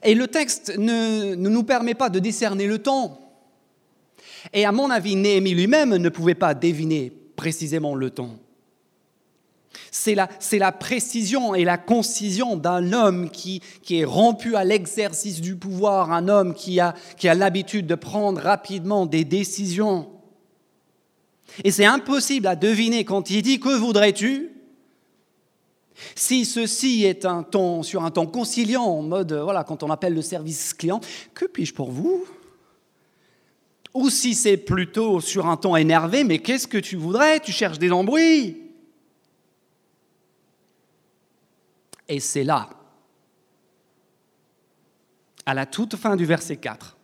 Et 0.04 0.14
le 0.14 0.28
texte 0.28 0.78
ne, 0.78 1.34
nous 1.34 1.62
permet 1.64 1.94
pas 1.94 2.08
de 2.08 2.20
discerner 2.20 2.68
le 2.68 2.78
temps. 2.78 3.20
Et 4.52 4.64
à 4.64 4.70
mon 4.70 4.90
avis, 4.90 5.16
Néhémie 5.16 5.54
lui-même 5.54 5.96
ne 5.96 6.08
pouvait 6.08 6.36
pas 6.36 6.54
deviner 6.54 7.12
précisément 7.34 7.96
le 7.96 8.10
temps. 8.10 8.36
C'est 9.90 10.14
la, 10.14 10.72
précision 10.72 11.54
et 11.54 11.64
la 11.64 11.78
concision 11.78 12.56
d'un 12.56 12.92
homme 12.92 13.30
qui, 13.30 13.62
est 13.90 14.04
rompu 14.04 14.56
à 14.56 14.64
l'exercice 14.64 15.40
du 15.40 15.56
pouvoir, 15.56 16.12
un 16.12 16.28
homme 16.28 16.54
qui 16.54 16.80
a, 16.80 16.94
qui 17.16 17.28
a 17.28 17.34
l'habitude 17.34 17.86
de 17.86 17.94
prendre 17.94 18.40
rapidement 18.40 19.06
des 19.06 19.24
décisions. 19.24 20.08
Et 21.64 21.70
c'est 21.70 21.84
impossible 21.84 22.46
à 22.46 22.56
deviner 22.56 23.04
quand 23.04 23.30
il 23.30 23.42
dit 23.42 23.60
Que 23.60 23.76
voudrais-tu? 23.76 24.50
Si 26.14 26.44
ceci 26.44 27.04
est 27.04 27.24
un 27.24 27.42
ton, 27.42 27.82
sur 27.82 28.04
un 28.04 28.10
ton 28.10 28.26
conciliant, 28.26 28.84
en 28.84 29.02
mode, 29.02 29.32
voilà, 29.32 29.64
quand 29.64 29.82
on 29.82 29.90
appelle 29.90 30.14
le 30.14 30.22
service 30.22 30.72
client, 30.74 31.00
que 31.34 31.44
puis-je 31.44 31.74
pour 31.74 31.90
vous? 31.90 32.24
Ou 33.94 34.10
si 34.10 34.34
c'est 34.34 34.56
plutôt 34.56 35.20
sur 35.20 35.46
un 35.46 35.56
ton 35.56 35.74
énervé, 35.74 36.22
mais 36.22 36.38
qu'est-ce 36.38 36.68
que 36.68 36.78
tu 36.78 36.96
voudrais? 36.96 37.40
Tu 37.40 37.50
cherches 37.52 37.78
des 37.78 37.90
embrouilles? 37.90 38.67
Et 42.08 42.20
c'est 42.20 42.44
là, 42.44 42.70
à 45.44 45.54
la 45.54 45.66
toute 45.66 45.96
fin 45.96 46.16
du 46.16 46.24
verset 46.24 46.56
4, 46.56 46.96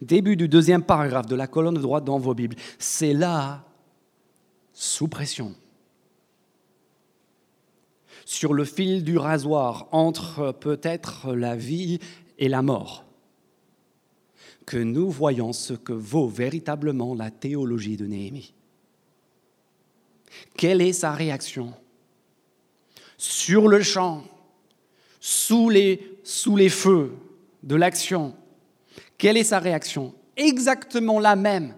début 0.00 0.36
du 0.36 0.48
deuxième 0.48 0.82
paragraphe 0.82 1.26
de 1.26 1.36
la 1.36 1.46
colonne 1.46 1.78
droite 1.78 2.04
dans 2.04 2.18
vos 2.18 2.34
Bibles, 2.34 2.56
c'est 2.78 3.12
là, 3.12 3.64
sous 4.72 5.08
pression, 5.08 5.54
sur 8.24 8.54
le 8.54 8.64
fil 8.64 9.04
du 9.04 9.18
rasoir 9.18 9.88
entre 9.92 10.52
peut-être 10.52 11.32
la 11.34 11.56
vie 11.56 11.98
et 12.38 12.48
la 12.48 12.62
mort, 12.62 13.04
que 14.66 14.78
nous 14.78 15.10
voyons 15.10 15.52
ce 15.52 15.74
que 15.74 15.92
vaut 15.92 16.28
véritablement 16.28 17.14
la 17.14 17.30
théologie 17.30 17.96
de 17.96 18.06
Néhémie. 18.06 18.54
Quelle 20.56 20.80
est 20.80 20.92
sa 20.92 21.12
réaction 21.12 21.72
sur 23.18 23.68
le 23.68 23.82
champ, 23.82 24.24
sous 25.20 25.70
les, 25.70 25.98
feux 26.68 27.14
de 27.62 27.74
l'action, 27.74 28.34
quelle 29.18 29.36
est 29.36 29.44
sa 29.44 29.58
réaction? 29.58 30.14
Exactement 30.36 31.18
la 31.18 31.36
même. 31.36 31.74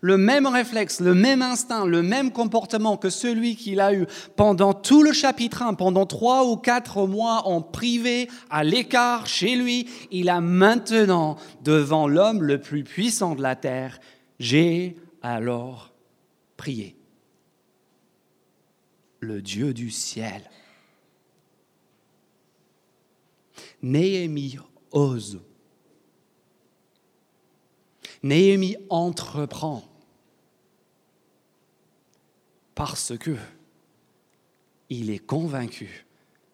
Le 0.00 0.18
même 0.18 0.46
réflexe, 0.46 1.00
le 1.00 1.14
même 1.14 1.42
instinct, 1.42 1.86
le 1.86 2.02
même 2.02 2.32
comportement 2.32 2.96
que 2.96 3.08
celui 3.08 3.56
qu'il 3.56 3.80
a 3.80 3.94
eu 3.94 4.06
pendant 4.34 4.74
tout 4.74 5.02
le 5.02 5.12
chapitre 5.12 5.62
1, 5.62 5.74
pendant 5.74 6.06
trois 6.06 6.44
ou 6.46 6.56
quatre 6.56 7.06
mois 7.06 7.46
en 7.46 7.62
privé, 7.62 8.28
à 8.50 8.64
l'écart, 8.64 9.26
chez 9.26 9.54
lui, 9.54 9.88
il 10.10 10.28
a 10.28 10.40
maintenant 10.40 11.36
devant 11.62 12.08
l'homme 12.08 12.42
le 12.42 12.60
plus 12.60 12.82
puissant 12.82 13.34
de 13.34 13.42
la 13.42 13.56
terre. 13.56 14.00
J'ai 14.38 14.96
alors 15.22 15.92
prié 16.56 16.95
le 19.26 19.42
Dieu 19.42 19.74
du 19.74 19.90
ciel. 19.90 20.48
Néhémie 23.82 24.58
ose. 24.92 25.40
Néhémie 28.22 28.76
entreprend 28.88 29.84
parce 32.74 33.16
que 33.18 33.36
il 34.88 35.10
est 35.10 35.18
convaincu 35.18 36.06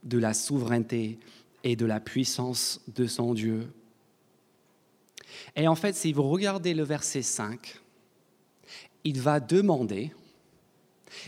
de 0.03 0.19
la 0.19 0.35
souveraineté 0.35 1.19
et 1.65 1.77
de 1.77 1.87
la 1.87 2.01
puissance 2.01 2.81
de 2.89 3.07
son 3.07 3.35
Dieu. 3.35 3.71
Et 5.55 5.69
en 5.69 5.75
fait, 5.75 5.95
si 5.95 6.13
vous 6.13 6.29
regardez 6.29 6.75
le 6.75 6.83
verset 6.83 7.23
5, 7.23 7.81
il 9.05 9.21
va 9.21 9.41
demander, 9.41 10.13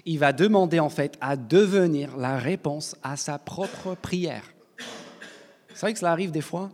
il 0.05 0.19
va 0.19 0.33
demander 0.33 0.81
en 0.81 0.89
fait 0.89 1.17
à 1.21 1.37
devenir 1.37 2.17
la 2.17 2.39
réponse 2.39 2.97
à 3.03 3.17
sa 3.17 3.39
propre 3.39 3.95
prière. 3.95 4.55
C'est 5.69 5.81
vrai 5.81 5.93
que 5.93 5.99
cela 5.99 6.13
arrive 6.13 6.31
des 6.31 6.41
fois, 6.41 6.71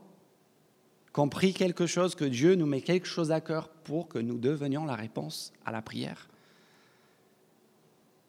qu'on 1.13 1.29
prie 1.29 1.53
quelque 1.53 1.87
chose, 1.87 2.15
que 2.15 2.25
Dieu 2.25 2.55
nous 2.55 2.67
met 2.67 2.83
quelque 2.83 3.07
chose 3.07 3.33
à 3.33 3.41
cœur 3.41 3.69
pour 3.69 4.09
que 4.09 4.19
nous 4.19 4.39
devenions 4.39 4.85
la 4.85 4.95
réponse 4.95 5.53
à 5.65 5.73
la 5.73 5.83
prière. 5.83 6.29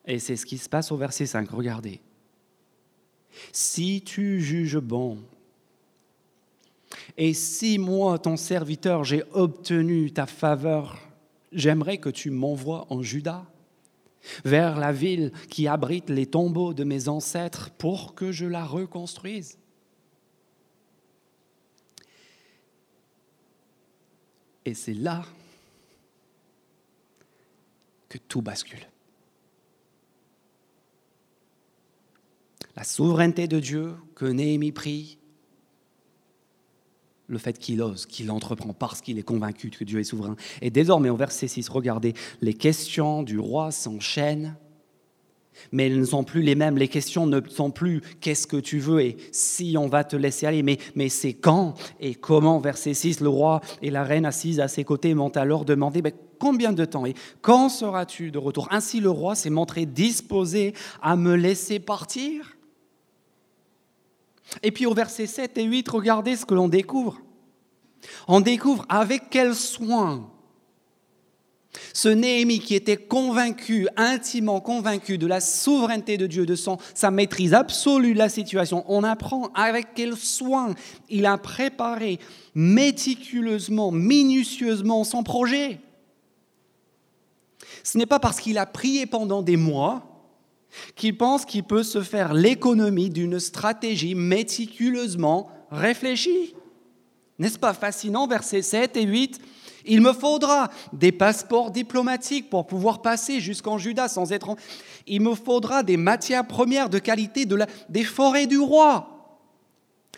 Et 0.05 0.17
c'est 0.19 0.35
ce 0.35 0.45
qui 0.45 0.57
se 0.57 0.69
passe 0.69 0.91
au 0.91 0.97
verset 0.97 1.25
5. 1.25 1.49
Regardez. 1.49 2.01
Si 3.51 4.01
tu 4.01 4.41
juges 4.41 4.79
bon, 4.79 5.19
et 7.17 7.33
si 7.33 7.77
moi, 7.77 8.19
ton 8.19 8.35
serviteur, 8.37 9.03
j'ai 9.03 9.23
obtenu 9.31 10.11
ta 10.11 10.25
faveur, 10.25 10.97
j'aimerais 11.51 11.97
que 11.97 12.09
tu 12.09 12.31
m'envoies 12.31 12.87
en 12.89 13.01
Juda, 13.01 13.45
vers 14.45 14.79
la 14.79 14.91
ville 14.91 15.31
qui 15.49 15.67
abrite 15.67 16.09
les 16.09 16.25
tombeaux 16.25 16.73
de 16.73 16.83
mes 16.83 17.07
ancêtres, 17.07 17.71
pour 17.71 18.15
que 18.15 18.31
je 18.31 18.45
la 18.45 18.65
reconstruise. 18.65 19.57
Et 24.65 24.73
c'est 24.73 24.93
là 24.93 25.25
que 28.09 28.17
tout 28.17 28.41
bascule. 28.41 28.87
La 32.75 32.83
souveraineté 32.83 33.47
de 33.47 33.59
Dieu 33.59 33.95
que 34.15 34.25
Néhémie 34.25 34.71
prie, 34.71 35.17
le 37.31 37.37
fait 37.37 37.57
qu'il 37.57 37.81
ose, 37.81 38.05
qu'il 38.05 38.29
entreprend 38.29 38.73
parce 38.73 39.01
qu'il 39.01 39.17
est 39.17 39.23
convaincu 39.23 39.69
que 39.69 39.83
Dieu 39.83 39.99
est 39.99 40.03
souverain. 40.03 40.35
Et 40.61 40.69
désormais, 40.69 41.09
au 41.09 41.15
verset 41.15 41.47
6, 41.47 41.69
regardez, 41.69 42.13
les 42.41 42.53
questions 42.53 43.23
du 43.23 43.39
roi 43.39 43.71
s'enchaînent, 43.71 44.55
mais 45.71 45.87
elles 45.87 45.99
ne 45.99 46.05
sont 46.05 46.23
plus 46.23 46.41
les 46.41 46.55
mêmes. 46.55 46.77
Les 46.77 46.87
questions 46.87 47.27
ne 47.27 47.39
sont 47.47 47.71
plus 47.71 48.01
qu'est-ce 48.19 48.47
que 48.47 48.57
tu 48.57 48.79
veux? 48.79 49.01
et 49.01 49.17
si 49.31 49.75
on 49.77 49.87
va 49.87 50.03
te 50.03 50.15
laisser 50.15 50.45
aller, 50.45 50.63
mais, 50.63 50.77
mais 50.95 51.09
c'est 51.09 51.33
quand? 51.33 51.75
et 51.99 52.15
comment? 52.15 52.59
Verset 52.59 52.93
6, 52.93 53.21
le 53.21 53.29
roi 53.29 53.61
et 53.81 53.91
la 53.91 54.03
reine 54.03 54.25
assises 54.25 54.59
à 54.59 54.67
ses 54.67 54.83
côtés 54.83 55.13
m'ont 55.13 55.29
alors 55.29 55.65
demandé 55.65 56.01
combien 56.39 56.73
de 56.73 56.85
temps 56.85 57.05
et 57.05 57.13
quand 57.41 57.69
seras-tu 57.69 58.31
de 58.31 58.39
retour? 58.39 58.67
Ainsi 58.71 58.99
le 58.99 59.09
roi 59.09 59.35
s'est 59.35 59.49
montré 59.49 59.85
disposé 59.85 60.73
à 61.01 61.15
me 61.15 61.35
laisser 61.35 61.79
partir. 61.79 62.57
Et 64.63 64.71
puis 64.71 64.85
au 64.85 64.93
verset 64.93 65.27
7 65.27 65.57
et 65.57 65.63
8, 65.63 65.87
regardez 65.89 66.35
ce 66.35 66.45
que 66.45 66.53
l'on 66.53 66.67
découvre. 66.67 67.19
On 68.27 68.39
découvre 68.39 68.85
avec 68.89 69.29
quel 69.29 69.55
soin 69.55 70.27
ce 71.93 72.09
Néhémie 72.09 72.59
qui 72.59 72.75
était 72.75 72.97
convaincu, 72.97 73.87
intimement 73.95 74.59
convaincu 74.59 75.17
de 75.17 75.27
la 75.27 75.39
souveraineté 75.39 76.17
de 76.17 76.27
Dieu, 76.27 76.45
de 76.45 76.55
son, 76.55 76.77
sa 76.93 77.11
maîtrise 77.11 77.53
absolue 77.53 78.13
de 78.13 78.17
la 78.17 78.29
situation, 78.29 78.83
on 78.87 79.03
apprend 79.03 79.51
avec 79.53 79.93
quel 79.95 80.15
soin 80.17 80.73
il 81.09 81.25
a 81.25 81.37
préparé 81.37 82.19
méticuleusement, 82.55 83.91
minutieusement 83.91 85.03
son 85.03 85.23
projet. 85.23 85.79
Ce 87.83 87.97
n'est 87.97 88.05
pas 88.05 88.19
parce 88.19 88.39
qu'il 88.39 88.57
a 88.57 88.65
prié 88.65 89.05
pendant 89.05 89.41
des 89.41 89.57
mois 89.57 90.10
qu'il 90.95 91.17
pense 91.17 91.45
qu'il 91.45 91.63
peut 91.63 91.83
se 91.83 92.01
faire 92.01 92.33
l'économie 92.33 93.09
d'une 93.09 93.39
stratégie 93.39 94.15
méticuleusement 94.15 95.49
réfléchie. 95.69 96.55
N'est-ce 97.39 97.59
pas 97.59 97.73
fascinant, 97.73 98.27
versets 98.27 98.61
7 98.61 98.97
et 98.97 99.03
8 99.03 99.41
Il 99.85 100.01
me 100.01 100.13
faudra 100.13 100.69
des 100.93 101.11
passeports 101.11 101.71
diplomatiques 101.71 102.49
pour 102.49 102.67
pouvoir 102.67 103.01
passer 103.01 103.39
jusqu'en 103.39 103.77
Juda 103.77 104.07
sans 104.07 104.31
être... 104.31 104.49
En... 104.49 104.55
Il 105.07 105.21
me 105.21 105.33
faudra 105.33 105.83
des 105.83 105.97
matières 105.97 106.45
premières 106.45 106.89
de 106.89 106.99
qualité 106.99 107.47
des 107.89 108.03
forêts 108.03 108.47
du 108.47 108.59
roi. 108.59 109.07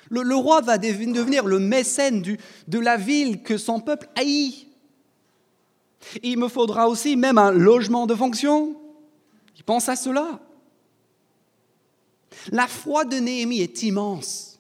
Le, 0.10 0.36
roi 0.36 0.62
va 0.62 0.78
devenir 0.78 1.46
le 1.46 1.60
mécène 1.60 2.22
de 2.68 2.80
la 2.80 2.98
ville 2.98 3.42
que 3.42 3.58
son 3.58 3.80
peuple 3.80 4.10
haït. 4.16 4.68
Il 6.22 6.38
me 6.38 6.50
faudra 6.50 6.90
aussi 6.90 7.16
même 7.16 7.38
un 7.38 7.52
logement 7.52 8.06
de 8.06 8.14
fonction. 8.14 8.76
Il 9.56 9.64
pense 9.64 9.88
à 9.90 9.96
cela. 9.96 10.40
La 12.52 12.68
foi 12.68 13.06
de 13.06 13.18
Néhémie 13.18 13.62
est 13.62 13.84
immense. 13.84 14.60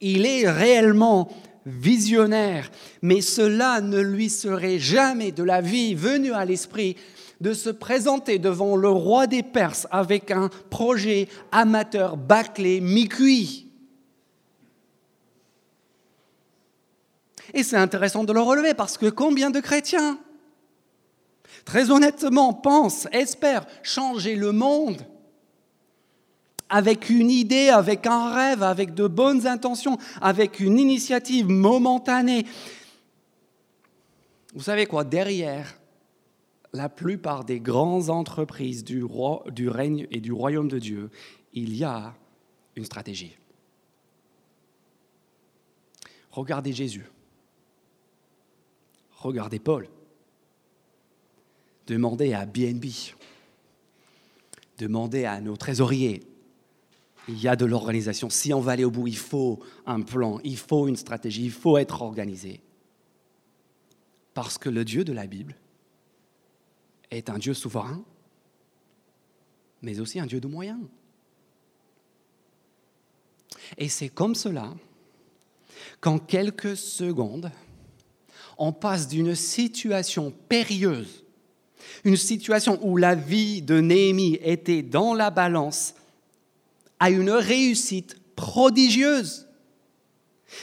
Il 0.00 0.26
est 0.26 0.50
réellement 0.50 1.28
visionnaire, 1.66 2.70
mais 3.02 3.20
cela 3.20 3.80
ne 3.80 4.00
lui 4.00 4.30
serait 4.30 4.78
jamais 4.78 5.30
de 5.30 5.42
la 5.42 5.60
vie 5.60 5.94
venu 5.94 6.32
à 6.32 6.44
l'esprit 6.44 6.96
de 7.40 7.52
se 7.54 7.70
présenter 7.70 8.38
devant 8.38 8.76
le 8.76 8.88
roi 8.88 9.26
des 9.26 9.42
Perses 9.42 9.86
avec 9.90 10.30
un 10.30 10.50
projet 10.68 11.28
amateur 11.52 12.16
bâclé, 12.16 12.80
mi-cuit. 12.80 13.66
Et 17.52 17.62
c'est 17.62 17.76
intéressant 17.76 18.24
de 18.24 18.32
le 18.32 18.40
relever 18.40 18.74
parce 18.74 18.98
que 18.98 19.06
combien 19.06 19.50
de 19.50 19.60
chrétiens 19.60 20.18
très 21.64 21.90
honnêtement, 21.90 22.54
pense, 22.54 23.06
espère 23.12 23.66
changer 23.82 24.34
le 24.34 24.52
monde 24.52 25.04
avec 26.70 27.10
une 27.10 27.30
idée, 27.30 27.68
avec 27.68 28.06
un 28.06 28.32
rêve, 28.32 28.62
avec 28.62 28.94
de 28.94 29.06
bonnes 29.06 29.46
intentions, 29.46 29.98
avec 30.22 30.60
une 30.60 30.78
initiative 30.78 31.48
momentanée. 31.48 32.46
Vous 34.54 34.62
savez 34.62 34.86
quoi, 34.86 35.04
derrière 35.04 35.78
la 36.72 36.88
plupart 36.88 37.44
des 37.44 37.60
grandes 37.60 38.10
entreprises 38.10 38.84
du, 38.84 39.04
règne 39.68 40.06
et 40.10 40.20
du 40.20 40.32
royaume 40.32 40.68
de 40.68 40.78
Dieu, 40.78 41.10
il 41.52 41.76
y 41.76 41.84
a 41.84 42.14
une 42.76 42.84
stratégie. 42.84 43.36
Regardez 46.30 46.72
Jésus. 46.72 47.04
Regardez 49.16 49.58
Paul. 49.58 49.88
Demandez 51.86 52.34
à 52.34 52.46
BNB, 52.46 52.84
demandez 54.78 55.24
à 55.24 55.40
nos 55.40 55.56
trésoriers. 55.56 56.22
Il 57.28 57.40
y 57.40 57.48
a 57.48 57.56
de 57.56 57.64
l'organisation. 57.64 58.30
Si 58.30 58.52
on 58.52 58.60
va 58.60 58.72
aller 58.72 58.84
au 58.84 58.90
bout, 58.90 59.06
il 59.06 59.16
faut 59.16 59.60
un 59.86 60.00
plan, 60.00 60.40
il 60.42 60.56
faut 60.56 60.88
une 60.88 60.96
stratégie, 60.96 61.44
il 61.44 61.50
faut 61.50 61.78
être 61.78 62.02
organisé. 62.02 62.60
Parce 64.34 64.58
que 64.58 64.68
le 64.68 64.84
Dieu 64.84 65.04
de 65.04 65.12
la 65.12 65.26
Bible 65.26 65.56
est 67.10 67.30
un 67.30 67.38
Dieu 67.38 67.54
souverain, 67.54 68.02
mais 69.82 70.00
aussi 70.00 70.18
un 70.20 70.26
Dieu 70.26 70.40
de 70.40 70.48
moyens. 70.48 70.80
Et 73.78 73.88
c'est 73.88 74.08
comme 74.08 74.34
cela 74.34 74.74
qu'en 76.00 76.18
quelques 76.18 76.76
secondes, 76.76 77.50
on 78.58 78.72
passe 78.72 79.08
d'une 79.08 79.34
situation 79.34 80.32
périlleuse 80.48 81.24
une 82.04 82.16
situation 82.16 82.78
où 82.82 82.96
la 82.96 83.14
vie 83.14 83.62
de 83.62 83.80
Néhémie 83.80 84.38
était 84.42 84.82
dans 84.82 85.14
la 85.14 85.30
balance, 85.30 85.94
à 87.00 87.10
une 87.10 87.30
réussite 87.30 88.16
prodigieuse. 88.36 89.48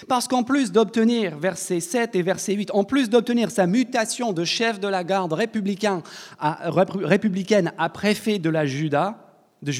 Parce 0.08 0.28
qu'en 0.28 0.43
plus 0.43 0.71
d'obtenir, 0.71 1.38
verset 1.38 1.80
7 1.80 2.15
et 2.15 2.21
verset 2.21 2.54
8, 2.54 2.71
en 2.73 2.84
plus 2.84 3.10
d'obtenir 3.10 3.52
sa 3.52 3.67
mutation 3.67 4.34
de 4.34 4.43
chef 4.43 4.80
de 4.80 4.88
la 4.88 5.04
garde 5.04 5.34
républicaine 5.34 6.02
à 6.39 7.89
préfet 7.89 8.39
de 8.39 8.50
la 8.50 8.65
Juda, 8.65 9.17
de 9.62 9.71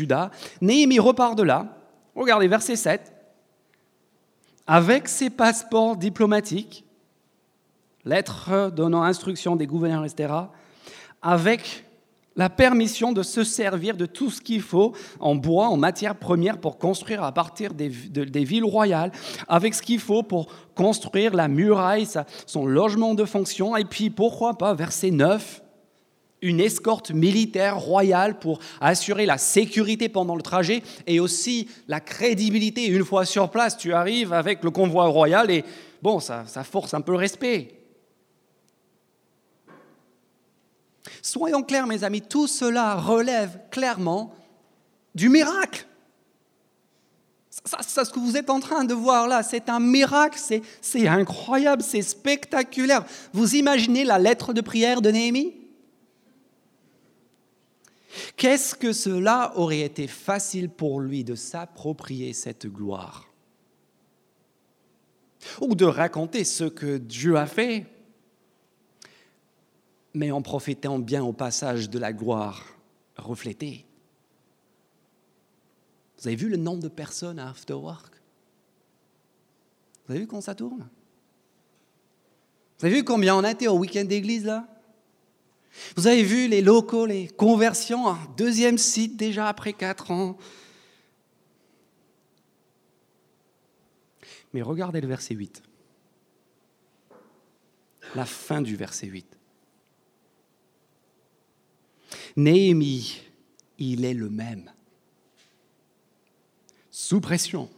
Néhémie 0.62 1.00
repart 1.00 1.38
de 1.38 1.44
là, 1.44 1.78
regardez 2.16 2.48
verset 2.48 2.76
7, 2.78 3.14
avec 4.66 5.08
ses 5.08 5.30
passeports 5.30 5.98
diplomatiques, 5.98 6.86
lettres 8.06 8.72
donnant 8.74 9.04
instruction 9.04 9.56
des 9.56 9.68
gouverneurs, 9.68 10.06
etc., 10.06 10.34
avec 11.22 11.87
la 12.38 12.50
permission 12.50 13.12
de 13.12 13.24
se 13.24 13.44
servir 13.44 13.98
de 13.98 14.06
tout 14.06 14.30
ce 14.30 14.42
qu'il 14.42 14.62
faut 14.62 14.94
en 15.20 15.36
bois, 15.36 15.68
en 15.68 15.78
matière 15.78 16.16
première 16.16 16.60
pour 16.60 16.78
construire 16.78 17.24
à 17.24 17.32
partir 17.34 17.74
des, 17.74 17.90
villes 17.90 18.64
royales, 18.64 19.12
avec 19.48 19.74
ce 19.74 19.82
qu'il 19.82 20.00
faut 20.00 20.24
pour 20.24 20.48
construire 20.76 21.34
la 21.34 21.48
muraille, 21.48 22.08
son 22.46 22.66
logement 22.66 23.16
de 23.16 23.26
fonction, 23.26 23.76
et 23.76 23.86
puis 23.86 24.12
pourquoi 24.12 24.58
pas, 24.58 24.76
verset 24.76 25.10
9, 25.12 25.64
une 26.44 26.60
escorte 26.60 27.10
militaire 27.10 27.80
royale 27.80 28.38
pour 28.38 28.60
assurer 28.80 29.26
la 29.26 29.40
sécurité 29.40 30.08
pendant 30.08 30.36
le 30.36 30.44
trajet 30.44 30.84
et 31.08 31.20
aussi 31.20 31.68
la 31.88 32.00
crédibilité. 32.00 32.86
Une 32.86 33.04
fois 33.04 33.26
sur 33.26 33.50
place, 33.50 33.76
tu 33.76 33.92
arrives 33.92 34.34
avec 34.34 34.64
le 34.64 34.70
convoi 34.70 35.08
royal 35.08 35.50
et 35.50 35.66
bon, 36.04 36.20
ça, 36.20 36.44
ça 36.46 36.64
force 36.64 36.94
un 36.94 37.02
peu 37.02 37.14
le 37.14 37.18
respect. 37.18 37.77
Soyons 41.22 41.64
clairs, 41.64 41.88
mes 41.88 42.04
amis, 42.04 42.22
tout 42.22 42.48
cela 42.48 42.96
relève 42.96 43.60
clairement 43.72 44.34
du 45.16 45.30
miracle. 45.30 45.86
Ça, 47.66 48.06
ce 48.06 48.12
que 48.12 48.20
vous 48.20 48.38
êtes 48.38 48.50
en 48.50 48.60
train 48.60 48.86
de 48.86 48.94
voir 48.94 49.28
là, 49.28 49.44
c'est 49.44 49.68
un 49.68 49.80
miracle, 49.80 50.40
c'est 50.82 51.08
incroyable, 51.08 51.82
c'est 51.82 52.02
spectaculaire. 52.02 53.04
Vous 53.34 53.56
imaginez 53.56 54.06
la 54.06 54.20
lettre 54.20 54.54
de 54.54 54.62
prière 54.62 55.02
de 55.02 55.12
Néhémie? 55.12 55.56
Qu'est-ce 58.36 58.74
que 58.74 58.94
cela 58.94 59.52
aurait 59.56 59.82
été 59.82 60.08
facile 60.08 60.70
pour 60.70 61.02
lui 61.02 61.24
de 61.24 61.36
s'approprier 61.36 62.34
cette 62.34 62.68
gloire? 62.68 63.28
Ou 65.62 65.76
de 65.76 65.86
raconter 65.86 66.44
ce 66.44 66.64
que 66.64 66.98
Dieu 66.98 67.36
a 67.36 67.46
fait, 67.46 67.86
mais 70.18 70.32
en 70.32 70.42
profitant 70.42 70.98
bien 70.98 71.24
au 71.24 71.32
passage 71.32 71.92
de 71.92 72.00
la 72.00 72.12
gloire 72.12 72.66
reflétée. 73.18 73.86
Vous 76.18 76.28
avez 76.28 76.36
vu 76.36 76.50
le 76.50 76.58
nombre 76.58 76.82
de 76.82 76.88
personnes 76.88 77.38
à 77.38 77.50
Afterwork? 77.50 78.16
Vous 80.06 80.14
avez 80.14 80.22
vu 80.22 80.28
comment 80.28 80.42
ça 80.42 80.56
tourne? 80.56 80.90
Vous 82.80 82.86
avez 82.86 82.96
vu 82.96 83.04
combien 83.04 83.36
on 83.36 83.44
a 83.44 83.52
été 83.52 83.68
au 83.68 83.78
week-end 83.78 84.06
d'église 84.06 84.46
là? 84.46 84.68
Vous 85.96 86.08
avez 86.08 86.24
vu 86.24 86.48
les 86.48 86.64
locaux, 86.64 87.06
les 87.06 87.28
conversions, 87.28 88.08
un 88.08 88.18
deuxième 88.38 88.80
site 88.80 89.18
déjà 89.18 89.48
après 89.48 89.74
quatre 89.74 90.10
ans? 90.10 90.36
Mais 94.54 94.64
regardez 94.64 95.00
le 95.00 95.08
verset 95.08 95.36
8. 95.36 95.62
La 98.16 98.26
fin 98.26 98.62
du 98.62 98.76
verset 98.76 99.06
8. 99.06 99.37
Néhémie, 102.36 103.22
il 103.78 104.06
est 104.06 104.14
le 104.14 104.30
même 104.30 104.72
sous 106.98 107.22
pression, 107.22 107.70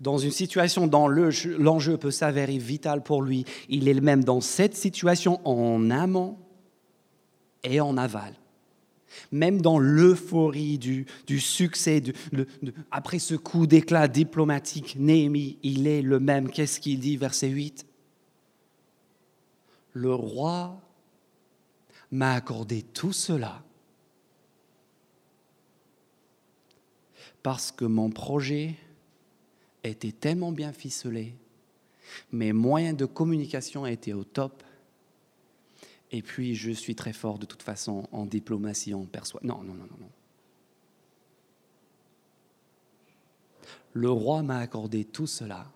dans 0.00 0.16
une 0.16 0.30
situation 0.30 0.86
dont 0.86 1.06
l'enjeu 1.06 1.98
peut 1.98 2.10
s'avérer 2.10 2.56
vital 2.56 3.02
pour 3.02 3.20
lui, 3.20 3.44
il 3.68 3.88
est 3.88 3.94
le 3.94 4.00
même 4.00 4.24
dans 4.24 4.40
cette 4.40 4.74
situation 4.74 5.46
en 5.46 5.90
amont 5.90 6.38
et 7.62 7.78
en 7.78 7.98
aval. 7.98 8.32
Même 9.32 9.60
dans 9.60 9.78
l'euphorie 9.78 10.78
du, 10.78 11.06
succès, 11.38 12.02
après 12.90 13.18
ce 13.18 13.34
coup 13.34 13.66
d'éclat 13.66 14.08
diplomatique, 14.08 14.96
Néhémie, 14.98 15.58
il 15.62 15.86
est 15.86 16.00
le 16.00 16.18
même. 16.20 16.50
Qu'est-ce 16.50 16.80
qu'il 16.80 17.00
dit, 17.00 17.18
verset 17.18 17.48
8 17.48 17.86
Le 19.92 20.14
roi 20.14 20.80
m'a 22.10 22.34
accordé 22.34 22.82
tout 22.82 23.12
cela 23.12 23.62
parce 27.42 27.70
que 27.70 27.84
mon 27.84 28.10
projet 28.10 28.74
était 29.84 30.12
tellement 30.12 30.50
bien 30.50 30.72
ficelé, 30.72 31.34
mes 32.32 32.54
moyens 32.54 32.96
de 32.96 33.04
communication 33.04 33.84
étaient 33.84 34.14
au 34.14 34.24
top, 34.24 34.62
et 36.10 36.22
puis 36.22 36.54
je 36.54 36.70
suis 36.70 36.94
très 36.94 37.12
fort 37.12 37.38
de 37.38 37.44
toute 37.44 37.62
façon 37.62 38.08
en 38.12 38.24
diplomatie, 38.24 38.94
en 38.94 39.04
persuasion. 39.04 39.46
Non, 39.46 39.62
non, 39.62 39.74
non, 39.74 39.84
non, 39.84 39.98
non. 40.00 40.10
Le 43.92 44.10
roi 44.10 44.42
m'a 44.42 44.58
accordé 44.58 45.04
tout 45.04 45.26
cela, 45.26 45.70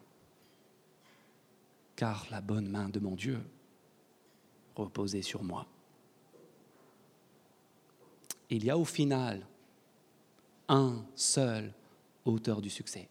car 1.97 2.27
la 2.31 2.41
bonne 2.41 2.69
main 2.69 2.89
de 2.89 2.99
mon 2.99 3.15
Dieu 3.15 3.41
reposait 4.75 5.23
sur 5.23 5.43
moi. 5.43 5.67
Il 8.51 8.65
y 8.65 8.71
a 8.71 8.79
au 8.79 8.85
final 8.85 9.47
un 10.69 10.97
seul 11.15 11.73
auteur 12.25 12.61
du 12.61 12.71
succès. 12.71 13.09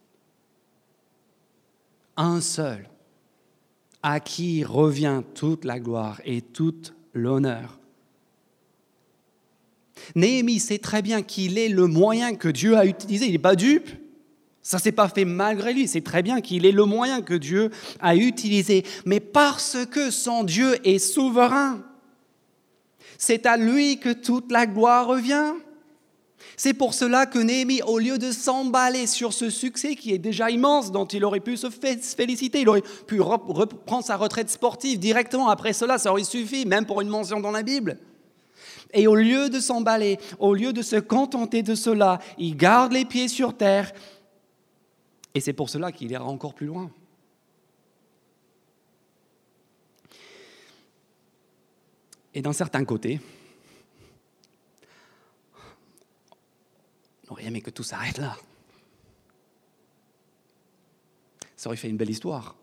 Un 2.16 2.42
seul, 2.42 2.90
à 4.02 4.20
qui 4.20 4.64
revient 4.64 5.22
toute 5.36 5.66
la 5.66 5.80
gloire 5.80 6.22
et 6.26 6.42
tout 6.42 6.82
l'honneur. 7.14 7.80
Néhémie 10.16 10.60
sait 10.60 10.78
très 10.80 11.02
bien 11.02 11.22
qu'il 11.22 11.58
est 11.58 11.70
le 11.70 11.88
moyen 11.88 12.36
que 12.36 12.48
Dieu 12.48 12.78
a 12.78 12.86
utilisé. 12.86 13.26
Il 13.28 13.32
n'est 13.34 13.40
pas 13.40 13.56
dupe. 13.56 13.90
Ça 14.62 14.78
ne 14.78 14.82
s'est 14.82 14.92
pas 14.92 15.08
fait 15.08 15.26
malgré 15.26 15.74
lui. 15.74 15.88
C'est 15.88 16.02
très 16.02 16.22
bien 16.22 16.42
qu'il 16.42 16.66
est 16.66 16.72
le 16.72 16.86
moyen 16.86 17.22
que 17.22 17.34
Dieu 17.34 17.72
a 18.00 18.16
utilisé. 18.16 18.84
Mais 19.06 19.20
parce 19.20 19.78
que 19.90 20.12
son 20.12 20.44
Dieu 20.44 20.76
est 20.88 21.00
souverain, 21.00 21.84
c'est 23.18 23.46
à 23.46 23.58
lui 23.58 24.00
que 24.00 24.14
toute 24.14 24.52
la 24.52 24.66
gloire 24.66 25.08
revient. 25.08 25.54
C'est 26.56 26.74
pour 26.74 26.94
cela 26.94 27.26
que 27.26 27.40
Néhémie, 27.40 27.82
au 27.84 28.00
lieu 28.00 28.18
de 28.18 28.32
s'emballer 28.32 29.06
sur 29.06 29.34
ce 29.34 29.50
succès 29.50 29.96
qui 29.96 30.14
est 30.14 30.18
déjà 30.18 30.50
immense, 30.50 30.92
dont 30.92 31.06
il 31.06 31.24
aurait 31.24 31.40
pu 31.40 31.58
se 31.58 31.70
féliciter, 31.70 32.62
il 32.62 32.70
aurait 32.70 32.84
pu 33.06 33.22
reprendre 33.22 34.04
sa 34.04 34.18
retraite 34.18 34.50
sportive 34.50 35.00
directement 35.00 35.50
après 35.50 35.74
cela, 35.74 35.98
ça 35.98 36.12
aurait 36.12 36.24
suffi, 36.24 36.66
même 36.66 36.86
pour 36.86 37.02
une 37.02 37.10
mention 37.10 37.40
dans 37.40 37.52
la 37.52 37.64
Bible. 37.64 37.98
Et 38.94 39.08
au 39.08 39.16
lieu 39.16 39.50
de 39.50 39.60
s'emballer, 39.60 40.18
au 40.40 40.54
lieu 40.54 40.74
de 40.74 40.82
se 40.82 40.96
contenter 40.96 41.62
de 41.62 41.76
cela, 41.76 42.20
il 42.38 42.56
garde 42.56 42.94
les 42.94 43.06
pieds 43.06 43.28
sur 43.28 43.56
terre. 43.56 43.92
Et 45.36 45.42
c'est 45.42 45.54
pour 45.54 45.70
cela 45.70 45.92
qu'il 45.92 46.12
ira 46.12 46.26
encore 46.26 46.54
plus 46.54 46.68
loin. 46.68 46.90
Et 52.38 52.42
d'un 52.44 52.54
certain 52.54 52.86
côté, 52.86 53.20
On 57.30 57.38
aimé 57.38 57.62
que 57.62 57.72
tout 57.72 57.82
s'arrête 57.82 58.20
là. 58.20 58.38
Ça 61.56 61.68
aurait 61.68 61.78
fait 61.78 61.90
une 61.90 61.98
belle 61.98 62.12
histoire. 62.12 62.56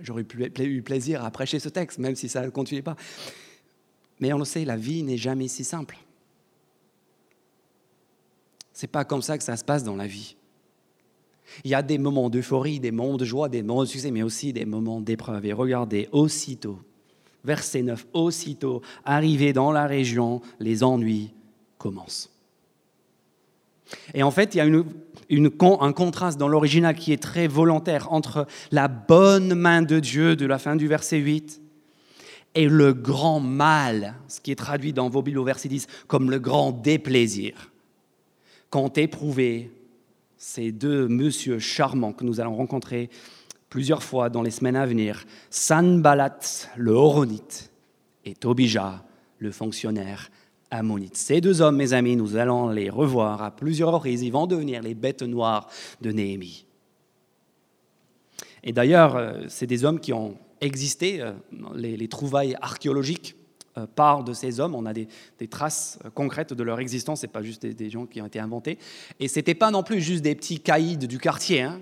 J'aurais 0.00 0.24
eu 0.60 0.82
plaisir 0.82 1.24
à 1.24 1.30
prêcher 1.32 1.58
ce 1.58 1.68
texte, 1.68 1.98
même 1.98 2.14
si 2.14 2.28
ça 2.28 2.42
ne 2.42 2.50
continuait 2.50 2.82
pas. 2.82 2.96
Mais 4.20 4.32
on 4.32 4.38
le 4.38 4.44
sait, 4.44 4.64
la 4.64 4.76
vie 4.76 5.02
n'est 5.02 5.18
jamais 5.18 5.48
si 5.48 5.64
simple. 5.64 5.98
C'est 8.72 8.86
pas 8.86 9.04
comme 9.04 9.22
ça 9.22 9.36
que 9.36 9.44
ça 9.44 9.56
se 9.56 9.64
passe 9.64 9.82
dans 9.82 9.96
la 9.96 10.06
vie. 10.06 10.36
Il 11.64 11.70
y 11.72 11.74
a 11.74 11.82
des 11.82 11.98
moments 11.98 12.30
d'euphorie, 12.30 12.78
des 12.78 12.92
moments 12.92 13.16
de 13.16 13.24
joie, 13.24 13.48
des 13.48 13.64
moments 13.64 13.82
de 13.82 13.88
succès, 13.88 14.12
mais 14.12 14.22
aussi 14.22 14.52
des 14.52 14.64
moments 14.64 15.00
d'épreuve. 15.00 15.44
Et 15.46 15.52
regardez, 15.52 16.08
aussitôt, 16.12 16.80
verset 17.44 17.82
9, 17.82 18.06
aussitôt, 18.12 18.82
arrivé 19.04 19.52
dans 19.52 19.72
la 19.72 19.86
région, 19.86 20.40
les 20.58 20.82
ennuis 20.82 21.32
commencent. 21.78 22.30
Et 24.14 24.22
en 24.22 24.30
fait, 24.30 24.54
il 24.54 24.58
y 24.58 24.60
a 24.60 25.84
un 25.84 25.92
contraste 25.92 26.38
dans 26.38 26.48
l'original 26.48 26.94
qui 26.94 27.12
est 27.12 27.22
très 27.22 27.48
volontaire 27.48 28.12
entre 28.12 28.46
la 28.70 28.88
bonne 28.88 29.54
main 29.54 29.82
de 29.82 29.98
Dieu 29.98 30.36
de 30.36 30.46
la 30.46 30.58
fin 30.58 30.76
du 30.76 30.86
verset 30.86 31.18
8 31.18 31.60
et 32.54 32.68
le 32.68 32.92
grand 32.92 33.40
mal, 33.40 34.14
ce 34.28 34.40
qui 34.40 34.50
est 34.50 34.56
traduit 34.56 34.92
dans 34.92 35.08
vos 35.08 35.22
au 35.22 35.44
verset 35.44 35.68
10 35.68 35.86
comme 36.06 36.30
le 36.30 36.38
grand 36.38 36.72
déplaisir. 36.72 37.70
Quand 38.70 38.98
éprouvés 38.98 39.70
ces 40.36 40.72
deux 40.72 41.06
messieurs 41.06 41.58
charmants 41.58 42.12
que 42.12 42.24
nous 42.24 42.40
allons 42.40 42.56
rencontrer 42.56 43.10
plusieurs 43.70 44.02
fois 44.02 44.28
dans 44.28 44.42
les 44.42 44.50
semaines 44.50 44.76
à 44.76 44.84
venir, 44.84 45.24
Sanbalat 45.48 46.38
le 46.76 46.92
Horonite 46.92 47.70
et 48.26 48.34
Tobija 48.34 49.02
le 49.38 49.50
fonctionnaire 49.50 50.30
ces 51.12 51.40
deux 51.40 51.60
hommes, 51.60 51.76
mes 51.76 51.92
amis, 51.92 52.16
nous 52.16 52.36
allons 52.36 52.68
les 52.68 52.90
revoir 52.90 53.42
à 53.42 53.50
plusieurs 53.50 53.92
reprises. 53.92 54.22
Ils 54.22 54.30
vont 54.30 54.46
devenir 54.46 54.82
les 54.82 54.94
bêtes 54.94 55.22
noires 55.22 55.68
de 56.00 56.12
Néhémie. 56.12 56.64
Et 58.62 58.72
d'ailleurs, 58.72 59.16
euh, 59.16 59.32
c'est 59.48 59.66
des 59.66 59.84
hommes 59.84 59.98
qui 59.98 60.12
ont 60.12 60.36
existé. 60.60 61.20
Euh, 61.20 61.32
les, 61.74 62.08
trouvailles 62.08 62.56
archéologiques 62.60 63.34
euh, 63.78 63.86
parlent 63.86 64.24
de 64.24 64.32
ces 64.32 64.60
hommes. 64.60 64.74
On 64.74 64.86
a 64.86 64.92
des, 64.92 65.08
traces 65.48 65.98
concrètes 66.14 66.52
de 66.52 66.62
leur 66.62 66.78
existence. 66.78 67.22
Ce 67.22 67.26
pas 67.26 67.42
juste 67.42 67.66
des, 67.66 67.90
gens 67.90 68.06
qui 68.06 68.20
ont 68.20 68.26
été 68.26 68.38
inventés. 68.38 68.78
Et 69.18 69.26
ce 69.28 69.38
n'étaient 69.38 69.54
pas 69.54 69.70
non 69.70 69.82
plus 69.82 70.00
juste 70.00 70.22
des 70.22 70.34
petits 70.34 70.60
caïds 70.60 70.98
du 70.98 71.18
quartier. 71.18 71.62
Hein. 71.62 71.80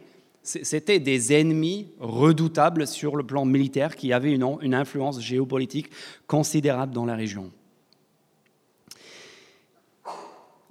C'était 0.49 0.99
des 0.99 1.35
ennemis 1.35 1.93
redoutables 2.01 2.87
sur 2.87 3.17
le 3.17 3.23
plan 3.23 3.45
militaire 3.45 3.95
qui 3.95 4.15
avaient 4.15 4.33
une 4.33 4.75
influence 4.75 5.21
géopolitique 5.21 5.91
considérable 6.27 6.95
dans 6.95 7.05
la 7.05 7.17
région. 7.17 7.51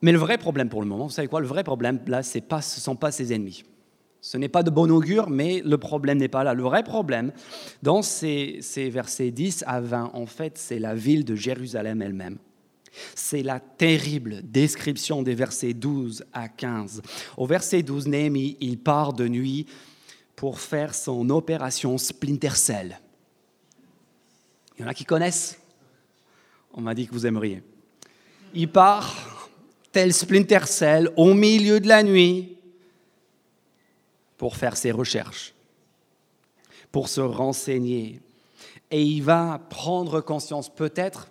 Mais 0.01 0.11
le 0.11 0.17
vrai 0.17 0.39
problème 0.39 0.69
pour 0.69 0.81
le 0.81 0.87
moment, 0.87 1.05
vous 1.05 1.11
savez 1.11 1.27
quoi 1.27 1.41
Le 1.41 1.47
vrai 1.47 1.63
problème, 1.63 1.99
là, 2.07 2.21
pas, 2.47 2.61
ce 2.61 2.79
ne 2.79 2.81
sont 2.81 2.95
pas 2.95 3.11
ses 3.11 3.33
ennemis. 3.33 3.63
Ce 4.19 4.37
n'est 4.37 4.49
pas 4.49 4.63
de 4.63 4.71
bon 4.71 4.91
augure, 4.91 5.29
mais 5.29 5.61
le 5.63 5.77
problème 5.77 6.17
n'est 6.17 6.27
pas 6.27 6.43
là. 6.43 6.55
Le 6.55 6.63
vrai 6.63 6.81
problème, 6.81 7.31
dans 7.83 8.01
ces, 8.01 8.57
ces 8.61 8.89
versets 8.89 9.29
10 9.29 9.63
à 9.67 9.79
20, 9.79 10.11
en 10.15 10.25
fait, 10.25 10.57
c'est 10.57 10.79
la 10.79 10.95
ville 10.95 11.23
de 11.23 11.35
Jérusalem 11.35 12.01
elle-même. 12.01 12.39
C'est 13.15 13.43
la 13.43 13.59
terrible 13.59 14.41
description 14.43 15.23
des 15.23 15.35
versets 15.35 15.73
12 15.73 16.25
à 16.33 16.47
15. 16.47 17.01
Au 17.37 17.45
verset 17.45 17.83
12, 17.83 18.07
Néhémie, 18.07 18.57
il 18.59 18.77
part 18.77 19.13
de 19.13 19.27
nuit 19.27 19.65
pour 20.35 20.59
faire 20.59 20.93
son 20.93 21.29
opération 21.29 21.97
Splinter 21.97 22.55
Cell. 22.55 22.99
Il 24.77 24.83
y 24.83 24.85
en 24.85 24.87
a 24.87 24.93
qui 24.93 25.05
connaissent 25.05 25.59
On 26.73 26.81
m'a 26.81 26.93
dit 26.93 27.07
que 27.07 27.13
vous 27.13 27.25
aimeriez. 27.25 27.63
Il 28.53 28.71
part 28.71 29.49
tel 29.91 30.13
Splinter 30.13 30.65
Cell, 30.67 31.11
au 31.17 31.33
milieu 31.33 31.79
de 31.79 31.87
la 31.87 32.03
nuit, 32.03 32.57
pour 34.37 34.55
faire 34.55 34.77
ses 34.77 34.91
recherches, 34.91 35.53
pour 36.91 37.09
se 37.09 37.21
renseigner. 37.21 38.21
Et 38.91 39.01
il 39.01 39.21
va 39.21 39.59
prendre 39.69 40.21
conscience, 40.21 40.73
peut-être, 40.73 41.29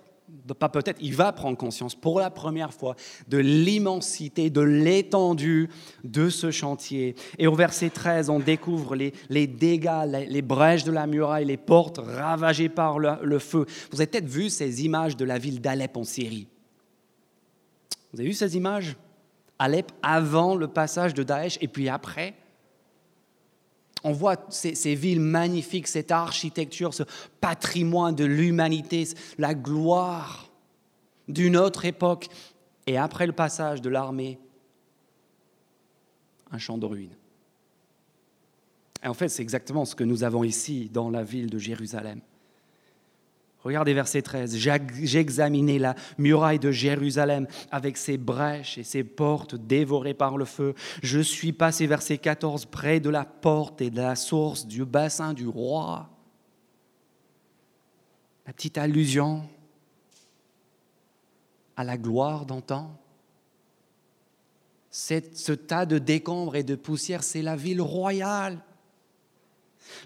pas 0.59 0.69
peut-être, 0.69 0.99
il 1.01 1.15
va 1.15 1.31
prendre 1.31 1.57
conscience 1.57 1.95
pour 1.95 2.19
la 2.19 2.29
première 2.29 2.73
fois 2.73 2.95
de 3.27 3.37
l'immensité, 3.37 4.49
de 4.49 4.61
l'étendue 4.61 5.69
de 6.03 6.29
ce 6.29 6.51
chantier. 6.51 7.15
Et 7.37 7.47
au 7.47 7.55
verset 7.55 7.89
13, 7.89 8.29
on 8.29 8.39
découvre 8.39 8.95
les, 8.95 9.47
dégâts, 9.47 10.05
les, 10.27 10.41
brèches 10.41 10.83
de 10.83 10.91
la 10.91 11.07
muraille, 11.07 11.45
les 11.45 11.57
portes 11.57 11.99
ravagées 11.99 12.69
par 12.69 12.99
le, 12.99 13.11
le 13.23 13.39
feu. 13.39 13.65
Vous 13.91 14.01
avez 14.01 14.07
peut-être 14.07 14.27
vu 14.27 14.49
ces 14.49 14.83
images 14.83 15.15
de 15.15 15.25
la 15.25 15.37
ville 15.37 15.61
d'Alep 15.61 15.95
en 15.97 16.03
Syrie. 16.03 16.47
Vous 18.13 18.19
avez 18.19 18.29
vu 18.29 18.35
ces 18.35 18.55
images? 18.55 18.95
Alep 19.59 19.91
avant 20.03 20.55
le 20.55 20.67
passage 20.67 21.13
de 21.13 21.23
Daesh 21.23 21.57
et 21.61 21.67
puis 21.67 21.89
après? 21.89 22.35
On 24.03 24.11
voit 24.11 24.37
ces, 24.49 24.95
villes 24.95 25.19
magnifiques, 25.19 25.87
cette 25.87 26.11
architecture, 26.11 26.93
ce 26.93 27.03
patrimoine 27.41 28.15
de 28.15 28.25
l'humanité, 28.25 29.07
la 29.37 29.53
gloire 29.53 30.49
d'une 31.27 31.57
autre 31.57 31.85
époque. 31.85 32.27
Et 32.85 32.97
après 32.97 33.27
le 33.27 33.33
passage 33.33 33.81
de 33.81 33.89
l'armée, 33.89 34.39
un 36.51 36.57
champ 36.57 36.77
de 36.77 36.85
ruines. 36.85 37.15
Et 39.03 39.07
en 39.07 39.13
fait, 39.13 39.29
c'est 39.29 39.41
exactement 39.41 39.85
ce 39.85 39.95
que 39.95 40.03
nous 40.03 40.23
avons 40.23 40.43
ici 40.43 40.89
dans 40.91 41.09
la 41.09 41.23
ville 41.23 41.49
de 41.49 41.57
Jérusalem. 41.57 42.21
Regardez 43.67 43.93
verset 43.93 44.21
13. 44.21 44.55
J'ai 44.55 45.19
examiné 45.19 45.77
la 45.77 45.93
muraille 46.17 46.57
de 46.57 46.71
Jérusalem 46.71 47.47
avec 47.69 47.97
ses 47.97 48.17
brèches 48.17 48.77
et 48.77 48.85
ses 48.85 49.03
portes 49.03 49.55
dévorées 49.55 50.13
par 50.13 50.37
le 50.37 50.45
feu. 50.45 50.73
Je 51.03 51.19
suis 51.19 51.51
passé, 51.51 51.85
verset 51.85 52.17
14, 52.17 52.63
près 52.67 53.01
de 53.01 53.09
la 53.09 53.25
porte 53.25 53.81
et 53.81 53.89
de 53.89 53.97
la 53.97 54.15
source 54.15 54.65
du 54.67 54.85
bassin 54.85 55.33
du 55.33 55.49
roi. 55.49 56.09
La 58.45 58.53
petite 58.53 58.77
allusion 58.77 59.43
à 61.75 61.83
la 61.83 61.97
gloire 61.97 62.45
d'antan. 62.45 62.97
Ce 64.91 65.51
tas 65.51 65.85
de 65.85 65.97
décombres 65.97 66.55
et 66.55 66.63
de 66.63 66.75
poussière, 66.75 67.21
c'est 67.21 67.41
la 67.41 67.57
ville 67.57 67.81
royale. 67.81 68.63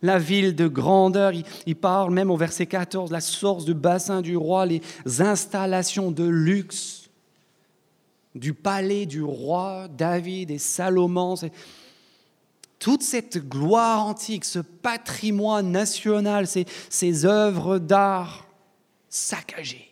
La 0.01 0.17
ville 0.17 0.55
de 0.55 0.67
grandeur, 0.67 1.31
il, 1.65 1.75
parle 1.75 2.13
même 2.13 2.31
au 2.31 2.37
verset 2.37 2.65
14, 2.65 3.11
la 3.11 3.21
source 3.21 3.65
du 3.65 3.73
bassin 3.73 4.21
du 4.21 4.37
roi, 4.37 4.65
les 4.65 4.81
installations 5.19 6.11
de 6.11 6.23
luxe 6.23 7.09
du 8.33 8.53
palais 8.53 9.05
du 9.05 9.21
roi 9.21 9.87
David 9.89 10.51
et 10.51 10.57
Salomon. 10.57 11.35
Toute 12.79 13.03
cette 13.03 13.47
gloire 13.47 14.07
antique, 14.07 14.45
ce 14.45 14.59
patrimoine 14.59 15.71
national, 15.71 16.47
ces, 16.47 16.65
ces 16.89 17.25
œuvres 17.25 17.77
d'art 17.77 18.47
saccagées 19.09 19.91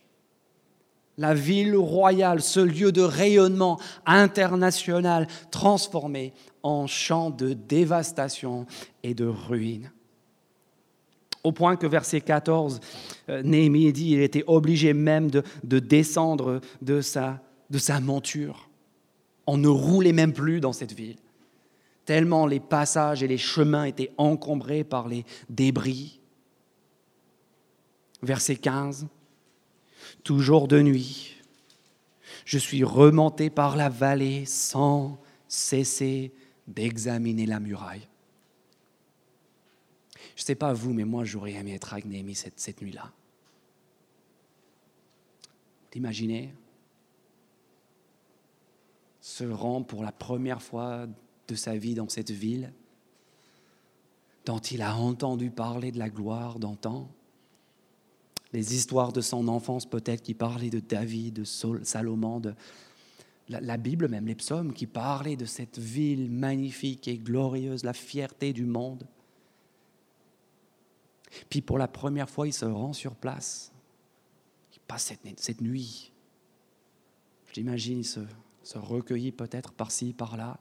la 1.19 1.33
ville 1.33 1.75
royale, 1.75 2.41
ce 2.41 2.61
lieu 2.61 2.93
de 2.93 3.01
rayonnement 3.01 3.77
international 4.05 5.27
transformé 5.51 6.33
en 6.63 6.87
champ 6.87 7.29
de 7.29 7.53
dévastation 7.53 8.65
et 9.03 9.13
de 9.13 9.25
ruine. 9.25 9.91
Au 11.43 11.51
point 11.51 11.77
que 11.77 11.87
verset 11.87 12.21
14, 12.21 12.81
euh, 13.29 13.41
Néhémie 13.43 13.93
dit 13.93 14.11
il 14.11 14.21
était 14.21 14.43
obligé 14.47 14.93
même 14.93 15.31
de, 15.31 15.79
descendre 15.79 16.59
de 16.81 17.01
sa, 17.01 17.41
de 17.69 17.77
sa 17.77 17.99
monture. 18.01 18.69
On 19.47 19.57
ne 19.57 19.69
roulait 19.69 20.11
même 20.11 20.33
plus 20.33 20.59
dans 20.59 20.73
cette 20.73 20.91
ville, 20.91 21.17
tellement 22.05 22.45
les 22.45 22.59
passages 22.59 23.23
et 23.23 23.27
les 23.27 23.37
chemins 23.37 23.85
étaient 23.85 24.11
encombrés 24.17 24.83
par 24.83 25.07
les 25.07 25.25
débris. 25.49 26.19
Verset 28.21 28.57
15, 28.57 29.07
toujours 30.23 30.67
de 30.67 30.81
nuit, 30.81 31.37
je 32.43 32.57
suis 32.57 32.83
remonté 32.83 33.49
par 33.49 33.77
la 33.77 33.89
vallée 33.89 34.43
sans 34.45 35.19
cesser 35.47 36.33
d'examiner 36.69 37.45
la 37.45 37.59
muraille. 37.59 38.07
Je 40.35 40.43
ne 40.43 40.45
sais 40.45 40.55
pas 40.55 40.73
vous, 40.73 40.93
mais 40.93 41.05
moi 41.05 41.25
j'aurais 41.25 41.53
aimé 41.53 41.73
être 41.73 41.93
avec 41.93 42.05
cette, 42.35 42.59
cette 42.59 42.81
nuit-là. 42.81 43.11
T'imaginez 45.91 46.53
se 49.21 49.43
rend 49.43 49.83
pour 49.83 50.03
la 50.03 50.11
première 50.11 50.61
fois 50.61 51.07
de 51.47 51.55
sa 51.55 51.75
vie 51.75 51.95
dans 51.95 52.09
cette 52.09 52.31
ville 52.31 52.71
dont 54.45 54.59
il 54.59 54.81
a 54.81 54.95
entendu 54.95 55.51
parler 55.51 55.91
de 55.91 55.99
la 55.99 56.09
gloire 56.09 56.57
d'antan, 56.57 57.07
les 58.53 58.75
histoires 58.75 59.13
de 59.13 59.21
son 59.21 59.47
enfance 59.47 59.85
peut-être 59.85 60.23
qui 60.23 60.33
parlaient 60.33 60.69
de 60.69 60.79
David, 60.79 61.35
de 61.35 61.43
Salomon, 61.43 62.39
de 62.39 62.55
la, 63.49 63.77
Bible 63.77 64.07
même, 64.07 64.27
les 64.27 64.35
psaumes 64.35 64.73
qui 64.73 64.87
parlaient 64.87 65.35
de 65.35 65.45
cette 65.45 65.79
ville 65.79 66.29
magnifique 66.29 67.07
et 67.07 67.17
glorieuse, 67.17 67.83
la 67.83 67.93
fierté 67.93 68.53
du 68.53 68.65
monde. 68.65 69.07
Puis 71.49 71.61
pour 71.61 71.77
la 71.77 71.87
première 71.87 72.29
fois, 72.29 72.47
il 72.47 72.53
se 72.53 72.65
rend 72.65 72.93
sur 72.93 73.15
place. 73.15 73.71
Il 74.73 74.79
passe 74.81 75.13
cette, 75.35 75.61
nuit. 75.61 76.13
Je 77.47 77.53
l'imagine, 77.55 77.99
il 77.99 78.05
se, 78.05 78.21
se 78.63 78.77
recueillit 78.77 79.31
peut-être 79.31 79.73
par-ci, 79.73 80.13
par-là. 80.13 80.59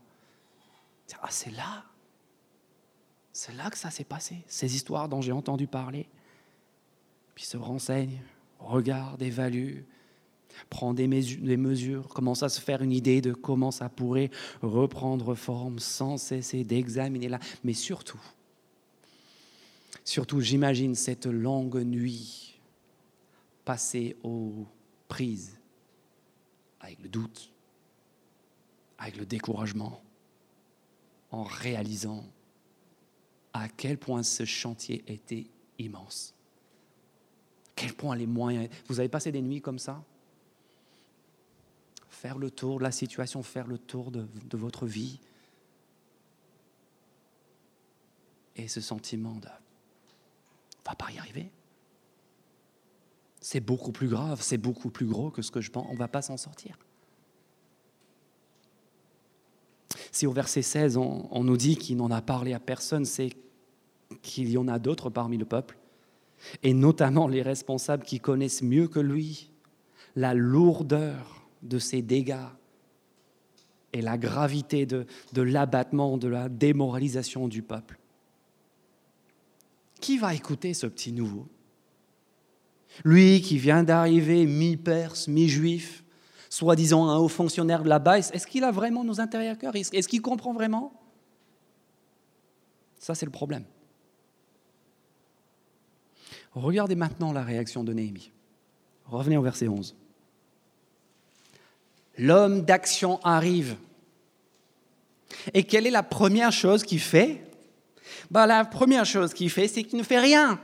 Ah, 1.22 1.28
c'est 1.30 1.50
là. 1.50 1.84
C'est 3.32 3.54
là 3.54 3.70
que 3.70 3.78
ça 3.78 3.90
s'est 3.90 4.04
passé, 4.04 4.44
ces 4.48 4.74
histoires 4.74 5.08
dont 5.08 5.20
j'ai 5.20 5.32
entendu 5.32 5.66
parler 5.66 6.08
puis 7.38 7.44
se 7.44 7.56
renseigne, 7.56 8.20
regarde, 8.58 9.22
évalue, 9.22 9.82
prend 10.70 10.94
des, 10.94 11.06
mesures, 11.06 12.08
commence 12.08 12.42
à 12.42 12.48
se 12.48 12.60
faire 12.60 12.82
une 12.82 12.92
idée 12.92 13.20
de 13.20 13.32
comment 13.32 13.70
ça 13.70 13.88
pourrait 13.88 14.30
reprendre 14.62 15.34
forme 15.34 15.78
sans 15.78 16.16
cesser 16.16 16.64
d'examiner 16.64 17.28
là. 17.28 17.38
Mais 17.64 17.72
surtout, 17.72 18.20
surtout, 20.04 20.40
j'imagine 20.40 20.94
cette 20.94 21.26
longue 21.26 21.78
nuit 21.78 22.60
passée 23.64 24.16
aux 24.22 24.66
prises 25.08 25.58
avec 26.80 27.00
le 27.02 27.08
doute, 27.08 27.50
avec 28.98 29.16
le 29.16 29.26
découragement, 29.26 30.00
en 31.30 31.42
réalisant 31.42 32.24
à 33.52 33.68
quel 33.68 33.98
point 33.98 34.22
ce 34.22 34.44
chantier 34.44 35.04
était 35.06 35.46
immense 35.78 36.34
quel 37.78 37.94
point 37.94 38.16
les 38.16 38.26
moyens. 38.26 38.68
Vous 38.88 38.98
avez 38.98 39.08
passé 39.08 39.30
des 39.30 39.40
nuits 39.40 39.60
comme 39.60 39.78
ça? 39.78 40.02
Faire 42.18 42.36
le 42.36 42.50
tour 42.50 42.78
de 42.78 42.82
la 42.82 42.90
situation, 42.90 43.44
faire 43.44 43.68
le 43.68 43.78
tour 43.78 44.10
de, 44.10 44.26
votre 44.54 44.86
vie. 44.86 45.20
Et 48.56 48.66
ce 48.66 48.80
sentiment 48.80 49.36
de 49.36 49.46
on 49.46 50.90
va 50.90 50.96
pas 50.96 51.12
y 51.12 51.18
arriver. 51.18 51.52
C'est 53.40 53.60
beaucoup 53.60 53.92
plus 53.92 54.08
grave, 54.08 54.40
c'est 54.42 54.58
beaucoup 54.58 54.90
plus 54.90 55.06
gros 55.06 55.30
que 55.30 55.42
ce 55.42 55.52
que 55.52 55.60
je 55.60 55.70
pense. 55.70 55.86
On 55.88 55.92
ne 55.92 55.98
va 55.98 56.08
pas 56.08 56.22
s'en 56.22 56.36
sortir. 56.36 56.76
Si 60.10 60.26
au 60.26 60.32
verset 60.32 60.62
16, 60.62 60.96
on, 60.96 61.28
on 61.30 61.44
nous 61.44 61.56
dit 61.56 61.76
qu'il 61.76 61.98
n'en 61.98 62.10
a 62.10 62.20
parlé 62.20 62.52
à 62.52 62.58
personne, 62.58 63.04
c'est 63.04 63.30
qu'il 64.22 64.50
y 64.50 64.58
en 64.58 64.66
a 64.66 64.80
d'autres 64.80 65.08
parmi 65.08 65.36
le 65.36 65.44
peuple 65.44 65.78
et 66.64 66.74
notamment 66.74 67.28
les 67.28 67.42
responsables 67.42 68.02
qui 68.02 68.18
connaissent 68.18 68.62
mieux 68.62 68.88
que 68.88 68.98
lui 68.98 69.52
la 70.16 70.34
lourdeur 70.34 71.37
de 71.62 71.78
ces 71.78 72.02
dégâts 72.02 72.48
et 73.92 74.02
la 74.02 74.18
gravité 74.18 74.86
de, 74.86 75.06
l'abattement, 75.34 76.18
de 76.18 76.28
la 76.28 76.48
démoralisation 76.48 77.48
du 77.48 77.62
peuple. 77.62 77.98
Qui 80.00 80.18
va 80.18 80.34
écouter 80.34 80.74
ce 80.74 80.86
petit 80.86 81.12
nouveau? 81.12 81.46
Lui 83.04 83.40
qui 83.40 83.58
vient 83.58 83.82
d'arriver, 83.82 84.46
mi-perse, 84.46 85.28
mi-juif, 85.28 86.04
soi-disant 86.50 87.08
un 87.08 87.16
haut 87.18 87.28
fonctionnaire 87.28 87.82
de 87.82 87.88
la 87.88 87.98
base, 87.98 88.30
est-ce 88.32 88.46
qu'il 88.46 88.64
a 88.64 88.70
vraiment 88.70 89.04
nos 89.04 89.20
intérêts 89.20 89.48
à 89.48 89.56
cœur 89.56 89.74
Est-ce 89.76 90.08
qu'il 90.08 90.22
comprend 90.22 90.52
vraiment? 90.52 90.92
Ça, 92.98 93.14
c'est 93.14 93.26
le 93.26 93.32
problème. 93.32 93.64
Regardez 96.52 96.96
maintenant 96.96 97.32
la 97.32 97.42
réaction 97.42 97.84
de 97.84 97.92
Néhémie. 97.92 98.32
Revenez 99.06 99.36
au 99.36 99.42
verset 99.42 99.68
11. 99.68 99.94
L'homme 102.18 102.62
d'action 102.62 103.20
arrive. 103.22 103.76
Et 105.54 105.62
quelle 105.62 105.86
est 105.86 105.90
la 105.90 106.02
première 106.02 106.52
chose 106.52 106.82
qu'il 106.82 107.00
fait? 107.00 107.42
Bah, 108.30 108.46
La 108.46 108.64
première 108.64 109.06
chose 109.06 109.32
qu'il 109.32 109.50
fait, 109.50 109.68
c'est 109.68 109.84
qu'il 109.84 109.98
ne 109.98 110.04
fait 110.04 110.18
rien. 110.18 110.60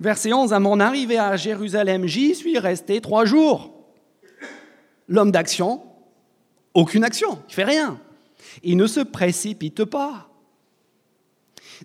Verset 0.00 0.32
11, 0.32 0.52
à 0.52 0.58
mon 0.58 0.80
arrivée 0.80 1.18
à 1.18 1.36
Jérusalem, 1.36 2.06
j'y 2.06 2.34
suis 2.34 2.58
resté 2.58 3.00
trois 3.00 3.24
jours. 3.24 3.70
l'homme 5.06 5.30
d'action, 5.30 5.82
aucune 6.74 7.04
action, 7.04 7.40
il 7.48 7.54
fait 7.54 7.64
rien. 7.64 8.00
Il 8.64 8.76
ne 8.76 8.86
se 8.86 9.00
précipite 9.00 9.84
pas. 9.84 10.31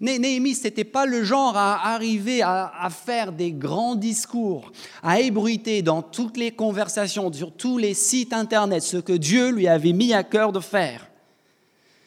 Néhémie, 0.02 0.56
ce 0.56 0.65
n'était 0.65 0.84
pas 0.84 1.06
le 1.06 1.23
genre 1.23 1.56
à 1.56 1.93
arriver 1.93 2.41
à, 2.41 2.89
faire 2.89 3.32
des 3.32 3.52
grands 3.52 3.95
discours, 3.95 4.71
à 5.04 5.19
ébruiter 5.19 5.82
dans 5.82 6.02
toutes 6.02 6.38
les 6.38 6.52
conversations, 6.52 7.32
sur 7.32 7.52
tous 7.52 7.78
les 7.78 7.93
sites 7.93 8.34
internet, 8.34 8.84
ce 8.84 8.97
que 8.97 9.13
Dieu 9.13 9.52
lui 9.52 9.67
avait 9.67 9.93
mis 9.93 10.13
à 10.13 10.23
cœur 10.23 10.52
de 10.52 10.60
faire, 10.60 11.10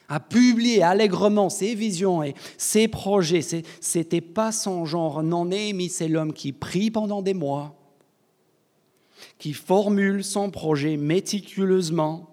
à 0.09 0.21
publier 0.21 0.83
allègrement 0.83 1.51
ses 1.51 1.75
visions 1.75 2.23
et 2.23 2.35
ses 2.57 2.89
projets. 2.89 3.43
Ce 3.43 3.99
n'était 3.99 4.21
pas 4.21 4.53
son 4.53 4.85
genre. 4.85 5.23
Non, 5.23 5.47
Néhémie, 5.47 5.89
c'est 5.89 6.09
l'homme 6.09 6.33
qui 6.33 6.53
prie 6.53 6.91
pendant 6.91 7.23
des 7.23 7.35
mois, 7.35 7.75
qui 9.39 9.53
formule 9.53 10.25
son 10.25 10.51
projet 10.51 10.97
méticuleusement, 10.97 12.30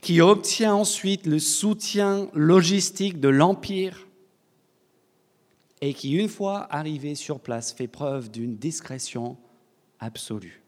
qui 0.00 0.20
obtient 0.20 0.74
ensuite 0.74 1.26
le 1.26 1.38
soutien 1.38 2.28
logistique 2.34 3.20
de 3.20 3.28
l'Empire 3.28 4.06
et 5.80 5.92
qui, 5.94 6.12
une 6.12 6.28
fois 6.28 6.66
arrivé 6.70 7.14
sur 7.14 7.40
place, 7.40 7.72
fait 7.72 7.88
preuve 7.88 8.30
d'une 8.30 8.56
discrétion 8.56 9.36
absolue. 10.00 10.62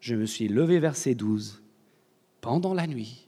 Je 0.00 0.14
me 0.14 0.26
suis 0.26 0.48
levé 0.48 0.78
verset 0.78 1.14
12 1.14 1.62
pendant 2.40 2.74
la 2.74 2.86
nuit, 2.86 3.26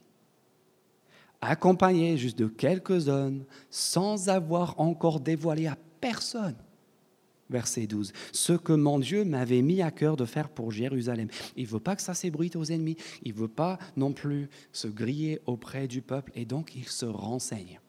accompagné 1.41 2.17
juste 2.17 2.37
de 2.37 2.47
quelques 2.47 3.07
hommes, 3.07 3.45
sans 3.69 4.29
avoir 4.29 4.79
encore 4.79 5.19
dévoilé 5.19 5.67
à 5.67 5.77
personne 6.01 6.55
verset 7.49 7.87
12, 7.87 8.13
ce 8.31 8.53
que 8.53 8.73
mon 8.73 8.99
Dieu 8.99 9.23
m'avait 9.23 9.61
mis 9.61 9.81
à 9.81 9.91
cœur 9.91 10.17
de 10.17 10.25
faire 10.25 10.49
pour 10.49 10.71
Jérusalem. 10.71 11.29
Il 11.55 11.63
ne 11.63 11.69
veut 11.69 11.79
pas 11.79 11.95
que 11.95 12.01
ça 12.01 12.13
s'ébruite 12.13 12.55
aux 12.55 12.65
ennemis, 12.65 12.97
il 13.23 13.33
ne 13.33 13.39
veut 13.39 13.47
pas 13.47 13.79
non 13.95 14.13
plus 14.13 14.49
se 14.71 14.87
griller 14.87 15.39
auprès 15.45 15.87
du 15.87 16.01
peuple, 16.01 16.31
et 16.35 16.45
donc 16.45 16.75
il 16.75 16.87
se 16.87 17.05
renseigne. 17.05 17.79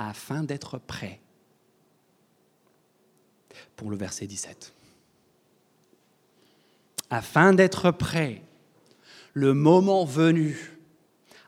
afin 0.00 0.42
d'être 0.42 0.78
prêt 0.78 1.20
pour 3.76 3.90
le 3.90 3.96
verset 3.98 4.26
17. 4.26 4.72
Afin 7.10 7.52
d'être 7.52 7.90
prêt, 7.90 8.42
le 9.34 9.52
moment 9.52 10.06
venu, 10.06 10.78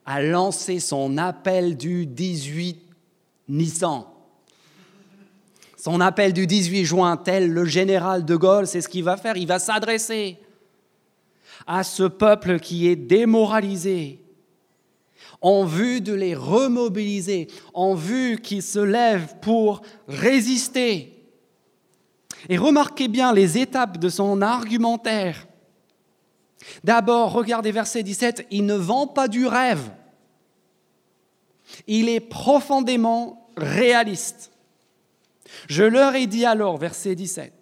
à 0.05 0.20
lancer 0.20 0.81
son 0.81 1.16
appel 1.16 1.79
du 1.79 2.05
18 2.05 2.79
Nissan. 3.48 4.05
Son 5.83 6.01
appel 6.01 6.33
du 6.33 6.47
18 6.47 6.85
juin, 6.85 7.16
tel 7.16 7.51
le 7.53 7.64
général 7.64 8.25
de 8.25 8.37
Gaulle, 8.37 8.68
c'est 8.68 8.81
ce 8.81 8.88
qu'il 8.88 9.03
va 9.03 9.16
faire. 9.16 9.37
Il 9.37 9.49
va 9.49 9.59
s'adresser 9.59 10.38
à 11.66 11.83
ce 11.83 12.05
peuple 12.05 12.61
qui 12.61 12.87
est 12.87 12.95
démoralisé, 12.95 14.21
en 15.40 15.64
vue 15.64 16.01
de 16.01 16.12
les 16.12 16.37
remobiliser, 16.37 17.49
en 17.75 17.97
vue 17.97 18.38
qu'ils 18.40 18.62
se 18.62 18.79
lèvent 18.79 19.35
pour 19.40 19.83
résister. 20.07 21.21
Et 22.49 22.57
remarquez 22.57 23.09
bien 23.09 23.33
les 23.33 23.59
étapes 23.59 23.99
de 23.99 24.09
son 24.09 24.40
argumentaire. 24.40 25.49
D'abord, 26.85 27.33
regardez 27.33 27.73
verset 27.73 28.05
17, 28.05 28.47
il 28.53 28.66
ne 28.66 28.75
vend 28.75 29.09
pas 29.09 29.27
du 29.27 29.49
rêve. 29.49 29.90
Il 31.88 32.09
est 32.09 32.21
profondément 32.21 33.51
réaliste. 33.57 34.51
Je 35.68 35.84
leur 35.84 36.14
ai 36.14 36.26
dit 36.26 36.44
alors, 36.44 36.76
verset 36.76 37.14
17, 37.14 37.52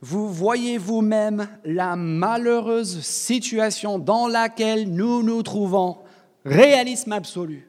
vous 0.00 0.32
voyez 0.32 0.78
vous-même 0.78 1.48
la 1.64 1.96
malheureuse 1.96 3.00
situation 3.00 3.98
dans 3.98 4.28
laquelle 4.28 4.92
nous 4.92 5.22
nous 5.22 5.42
trouvons 5.42 5.98
Réalisme 6.46 7.10
absolu. 7.10 7.68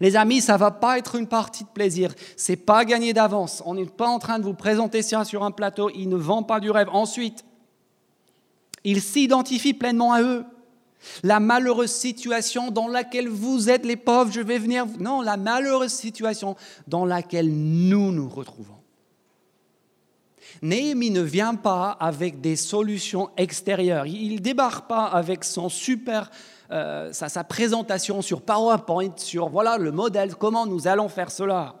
Les 0.00 0.14
amis, 0.14 0.40
ça 0.40 0.56
va 0.56 0.70
pas 0.70 0.98
être 0.98 1.16
une 1.16 1.26
partie 1.26 1.64
de 1.64 1.68
plaisir. 1.68 2.14
C'est 2.36 2.56
pas 2.56 2.84
gagné 2.84 3.12
d'avance. 3.12 3.60
On 3.66 3.74
n'est 3.74 3.86
pas 3.86 4.06
en 4.06 4.20
train 4.20 4.38
de 4.38 4.44
vous 4.44 4.54
présenter 4.54 5.02
ça 5.02 5.24
sur 5.24 5.42
un 5.42 5.50
plateau. 5.50 5.90
Il 5.94 6.08
ne 6.08 6.16
vend 6.16 6.44
pas 6.44 6.60
du 6.60 6.70
rêve. 6.70 6.88
Ensuite, 6.92 7.44
il 8.84 9.02
s'identifie 9.02 9.74
pleinement 9.74 10.12
à 10.12 10.22
eux. 10.22 10.44
La 11.22 11.40
malheureuse 11.40 11.90
situation 11.90 12.70
dans 12.70 12.88
laquelle 12.88 13.28
vous 13.28 13.70
êtes 13.70 13.84
les 13.84 13.96
pauvres, 13.96 14.32
je 14.32 14.40
vais 14.40 14.58
venir. 14.58 14.86
Non, 14.98 15.20
la 15.20 15.36
malheureuse 15.36 15.92
situation 15.92 16.56
dans 16.86 17.04
laquelle 17.04 17.50
nous 17.50 18.12
nous 18.12 18.28
retrouvons. 18.28 18.74
Néhémie 20.62 21.10
ne 21.10 21.20
vient 21.20 21.56
pas 21.56 21.90
avec 22.00 22.40
des 22.40 22.56
solutions 22.56 23.30
extérieures. 23.36 24.06
Il 24.06 24.34
ne 24.34 24.38
débarque 24.38 24.88
pas 24.88 25.04
avec 25.04 25.44
son 25.44 25.68
super 25.68 26.30
euh, 26.70 27.12
sa, 27.12 27.44
présentation 27.44 28.22
sur 28.22 28.40
PowerPoint, 28.40 29.12
sur 29.16 29.48
voilà 29.48 29.76
le 29.76 29.92
modèle, 29.92 30.34
comment 30.34 30.66
nous 30.66 30.88
allons 30.88 31.08
faire 31.08 31.30
cela. 31.30 31.74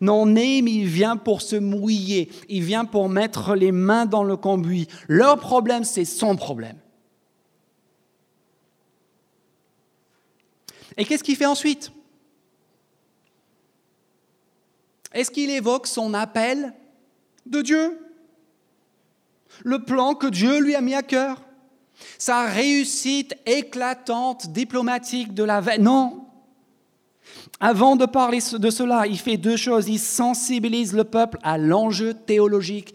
Non, 0.00 0.26
Néhémie 0.26 0.84
vient 0.84 1.16
pour 1.16 1.42
se 1.42 1.56
mouiller, 1.56 2.30
il 2.48 2.62
vient 2.62 2.84
pour 2.84 3.08
mettre 3.08 3.56
les 3.56 3.72
mains 3.72 4.06
dans 4.06 4.22
le 4.22 4.36
cambouis. 4.36 4.86
Leur 5.08 5.38
problème, 5.38 5.84
c'est 5.84 6.04
son 6.04 6.36
problème. 6.36 6.76
Et 11.00 11.04
qu'est-ce 11.06 11.24
qu'il 11.24 11.36
fait 11.36 11.46
ensuite? 11.46 11.90
Est-ce 15.14 15.30
qu'il 15.30 15.48
évoque 15.48 15.86
son 15.86 16.12
appel 16.12 16.74
de 17.46 17.62
Dieu? 17.62 17.98
Le 19.64 19.82
plan 19.82 20.14
que 20.14 20.26
Dieu 20.26 20.60
lui 20.60 20.74
a 20.74 20.82
mis 20.82 20.94
à 20.94 21.02
cœur? 21.02 21.42
Sa 22.18 22.44
réussite 22.44 23.34
éclatante 23.46 24.52
diplomatique 24.52 25.32
de 25.32 25.42
la 25.42 25.62
veille. 25.62 25.80
Non. 25.80 26.26
Avant 27.60 27.96
de 27.96 28.04
parler 28.04 28.40
de 28.52 28.70
cela, 28.70 29.06
il 29.06 29.18
fait 29.18 29.38
deux 29.38 29.56
choses. 29.56 29.88
Il 29.88 29.98
sensibilise 29.98 30.92
le 30.92 31.04
peuple 31.04 31.38
à 31.42 31.56
l'enjeu 31.56 32.12
théologique 32.12 32.94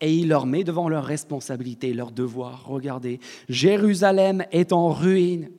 et 0.00 0.12
il 0.12 0.26
leur 0.26 0.46
met 0.46 0.64
devant 0.64 0.88
leurs 0.88 1.04
responsabilités, 1.04 1.94
leurs 1.94 2.10
devoirs. 2.10 2.64
Regardez, 2.66 3.20
Jérusalem 3.48 4.44
est 4.50 4.72
en 4.72 4.90
ruine. 4.90 5.50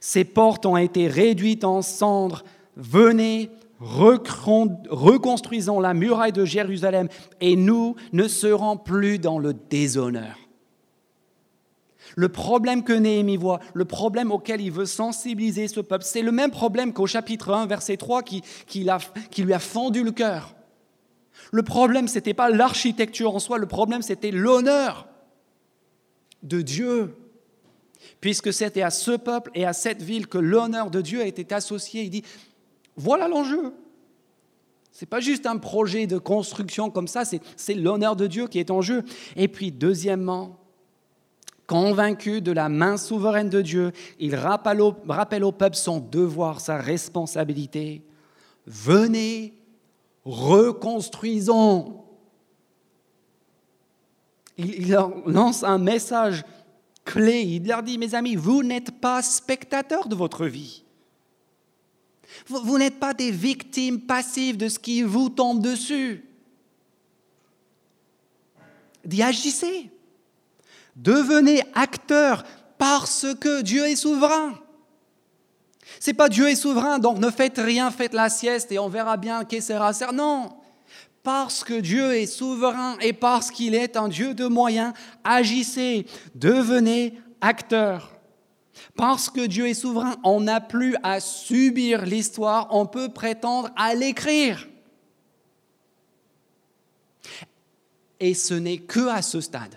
Ses 0.00 0.24
portes 0.24 0.66
ont 0.66 0.76
été 0.76 1.08
réduites 1.08 1.64
en 1.64 1.82
cendres. 1.82 2.44
Venez, 2.76 3.50
reconstruisons 3.80 5.80
la 5.80 5.94
muraille 5.94 6.32
de 6.32 6.44
Jérusalem 6.44 7.08
et 7.40 7.56
nous 7.56 7.96
ne 8.12 8.28
serons 8.28 8.76
plus 8.76 9.18
dans 9.18 9.38
le 9.38 9.54
déshonneur. 9.54 10.36
Le 12.16 12.28
problème 12.28 12.82
que 12.82 12.92
Néhémie 12.92 13.36
voit, 13.36 13.60
le 13.74 13.84
problème 13.84 14.32
auquel 14.32 14.60
il 14.60 14.72
veut 14.72 14.86
sensibiliser 14.86 15.68
ce 15.68 15.80
peuple, 15.80 16.04
c'est 16.04 16.22
le 16.22 16.32
même 16.32 16.50
problème 16.50 16.92
qu'au 16.92 17.06
chapitre 17.06 17.52
1, 17.52 17.66
verset 17.66 17.96
3, 17.96 18.22
qui, 18.22 18.42
qui, 18.66 18.86
qui 19.30 19.42
lui 19.42 19.52
a 19.52 19.58
fendu 19.58 20.02
le 20.02 20.10
cœur. 20.10 20.54
Le 21.52 21.62
problème, 21.62 22.08
ce 22.08 22.16
n'était 22.16 22.34
pas 22.34 22.50
l'architecture 22.50 23.34
en 23.34 23.38
soi, 23.38 23.58
le 23.58 23.66
problème, 23.66 24.02
c'était 24.02 24.30
l'honneur 24.30 25.06
de 26.42 26.60
Dieu. 26.60 27.14
Puisque 28.20 28.52
c'était 28.52 28.82
à 28.82 28.90
ce 28.90 29.12
peuple 29.12 29.50
et 29.54 29.64
à 29.64 29.72
cette 29.72 30.02
ville 30.02 30.26
que 30.26 30.38
l'honneur 30.38 30.90
de 30.90 31.00
Dieu 31.00 31.24
était 31.26 31.52
associé. 31.52 32.02
Il 32.02 32.10
dit, 32.10 32.24
voilà 32.96 33.28
l'enjeu. 33.28 33.72
Ce 34.92 35.04
n'est 35.04 35.08
pas 35.08 35.20
juste 35.20 35.46
un 35.46 35.58
projet 35.58 36.06
de 36.06 36.18
construction 36.18 36.90
comme 36.90 37.06
ça, 37.06 37.22
c'est 37.24 37.74
l'honneur 37.74 38.16
de 38.16 38.26
Dieu 38.26 38.48
qui 38.48 38.58
est 38.58 38.70
en 38.70 38.82
jeu. 38.82 39.04
Et 39.36 39.46
puis, 39.46 39.70
deuxièmement, 39.70 40.58
Convaincu 41.68 42.40
de 42.40 42.50
la 42.50 42.70
main 42.70 42.96
souveraine 42.96 43.50
de 43.50 43.60
Dieu, 43.60 43.92
il 44.18 44.34
rappelle 44.34 44.80
au, 44.80 45.52
peuple 45.52 45.76
son 45.76 46.00
devoir, 46.00 46.62
sa 46.62 46.78
responsabilité. 46.78 48.02
Venez, 48.66 49.52
reconstruisons. 50.24 52.04
Il, 54.56 54.90
leur 54.90 55.12
lance 55.28 55.62
un 55.62 55.76
message 55.76 56.42
Il 57.16 57.66
leur 57.66 57.82
dit, 57.82 57.98
mes 57.98 58.14
amis, 58.14 58.36
vous 58.36 58.62
n'êtes 58.62 58.90
pas 59.00 59.22
spectateurs 59.22 60.08
de 60.08 60.14
votre 60.14 60.46
vie. 60.46 60.84
Vous, 62.46 62.78
n'êtes 62.78 63.00
pas 63.00 63.14
des 63.14 63.30
victimes 63.30 64.00
passives 64.00 64.56
de 64.56 64.68
ce 64.68 64.78
qui 64.78 65.02
vous 65.02 65.28
tombe 65.30 65.62
dessus. 65.62 66.24
D'y 69.04 69.22
agissez. 69.22 69.90
Devenez 70.94 71.62
acteur 71.74 72.44
parce 72.76 73.26
que 73.40 73.62
Dieu 73.62 73.86
est 73.86 73.96
souverain. 73.96 74.58
C'est 76.00 76.12
pas 76.12 76.28
Dieu 76.28 76.48
est 76.48 76.56
souverain, 76.56 76.98
donc 76.98 77.18
ne 77.18 77.30
faites 77.30 77.58
rien, 77.58 77.90
faites 77.90 78.12
la 78.12 78.28
sieste 78.28 78.70
et 78.72 78.78
on 78.78 78.88
verra 78.88 79.16
bien 79.16 79.44
qui 79.44 79.62
sera. 79.62 79.92
Non, 80.12 80.50
parce 81.22 81.64
que 81.64 81.80
Dieu 81.80 82.14
est 82.14 82.26
souverain 82.26 82.96
et 83.00 83.12
parce 83.12 83.50
qu'il 83.50 83.74
est 83.74 83.96
un 83.96 84.08
Dieu 84.08 84.34
de 84.34 84.46
moyens, 84.46 84.92
agissez, 85.24 86.06
devenez 86.34 87.14
acteur. 87.40 88.14
Parce 88.96 89.28
que 89.28 89.46
Dieu 89.46 89.66
est 89.68 89.74
souverain, 89.74 90.16
on 90.24 90.40
n'a 90.40 90.60
plus 90.60 90.96
à 91.02 91.20
subir 91.20 92.04
l'histoire, 92.04 92.68
on 92.70 92.86
peut 92.86 93.08
prétendre 93.08 93.70
à 93.76 93.94
l'écrire. 93.94 94.68
Et 98.20 98.34
ce 98.34 98.54
n'est 98.54 98.78
que 98.78 99.08
à 99.08 99.22
ce 99.22 99.40
stade, 99.40 99.76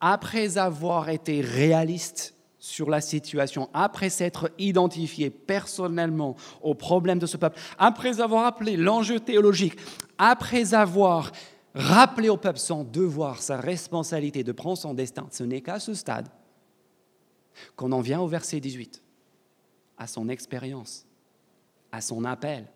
après 0.00 0.58
avoir 0.58 1.08
été 1.08 1.40
réaliste 1.40 2.34
sur 2.72 2.88
la 2.88 3.02
situation, 3.02 3.68
après 3.74 4.08
s'être 4.08 4.50
identifié 4.58 5.28
personnellement 5.28 6.36
au 6.62 6.74
problème 6.74 7.18
de 7.18 7.26
ce 7.26 7.36
peuple, 7.36 7.60
après 7.76 8.20
avoir 8.20 8.46
appelé 8.46 8.78
l'enjeu 8.78 9.20
théologique, 9.20 9.78
après 10.16 10.72
avoir 10.72 11.32
rappelé 11.74 12.30
au 12.30 12.38
peuple 12.38 12.58
son 12.58 12.82
devoir, 12.82 13.42
sa 13.42 13.58
responsabilité 13.58 14.42
de 14.42 14.52
prendre 14.52 14.78
son 14.78 14.94
destin, 14.94 15.28
ce 15.30 15.44
n'est 15.44 15.60
qu'à 15.60 15.78
ce 15.80 15.92
stade 15.92 16.28
qu'on 17.76 17.92
en 17.92 18.00
vient 18.00 18.20
au 18.20 18.26
verset 18.26 18.58
18, 18.58 19.02
à 19.98 20.06
son 20.06 20.30
expérience, 20.30 21.06
à 21.92 22.00
son 22.00 22.24
appel, 22.24 22.66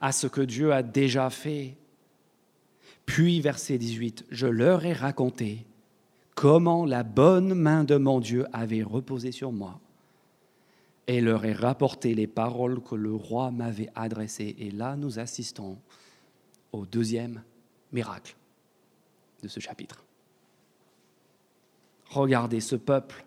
à 0.00 0.12
ce 0.12 0.28
que 0.28 0.40
Dieu 0.40 0.72
a 0.72 0.84
déjà 0.84 1.30
fait. 1.30 1.76
Puis, 3.06 3.40
verset 3.40 3.76
18, 3.76 4.26
je 4.30 4.46
leur 4.46 4.84
ai 4.84 4.92
raconté 4.92 5.66
comment 6.34 6.84
la 6.84 7.02
bonne 7.02 7.54
main 7.54 7.84
de 7.84 7.96
mon 7.96 8.20
Dieu 8.20 8.46
avait 8.52 8.82
reposé 8.82 9.32
sur 9.32 9.52
moi 9.52 9.80
et 11.06 11.20
leur 11.20 11.44
ai 11.44 11.52
rapporté 11.52 12.14
les 12.14 12.26
paroles 12.26 12.82
que 12.82 12.94
le 12.94 13.14
roi 13.14 13.50
m'avait 13.50 13.90
adressées. 13.94 14.56
Et 14.58 14.70
là, 14.70 14.96
nous 14.96 15.18
assistons 15.18 15.78
au 16.72 16.86
deuxième 16.86 17.42
miracle 17.92 18.34
de 19.42 19.48
ce 19.48 19.60
chapitre. 19.60 20.02
Regardez 22.10 22.60
ce 22.60 22.76
peuple. 22.76 23.24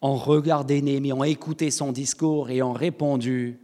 ont 0.00 0.16
regardé 0.16 0.82
Néhémie, 0.82 1.12
ont 1.12 1.24
écouté 1.24 1.70
son 1.70 1.90
discours 1.90 2.50
et 2.50 2.62
ont 2.62 2.74
répondu 2.74 3.58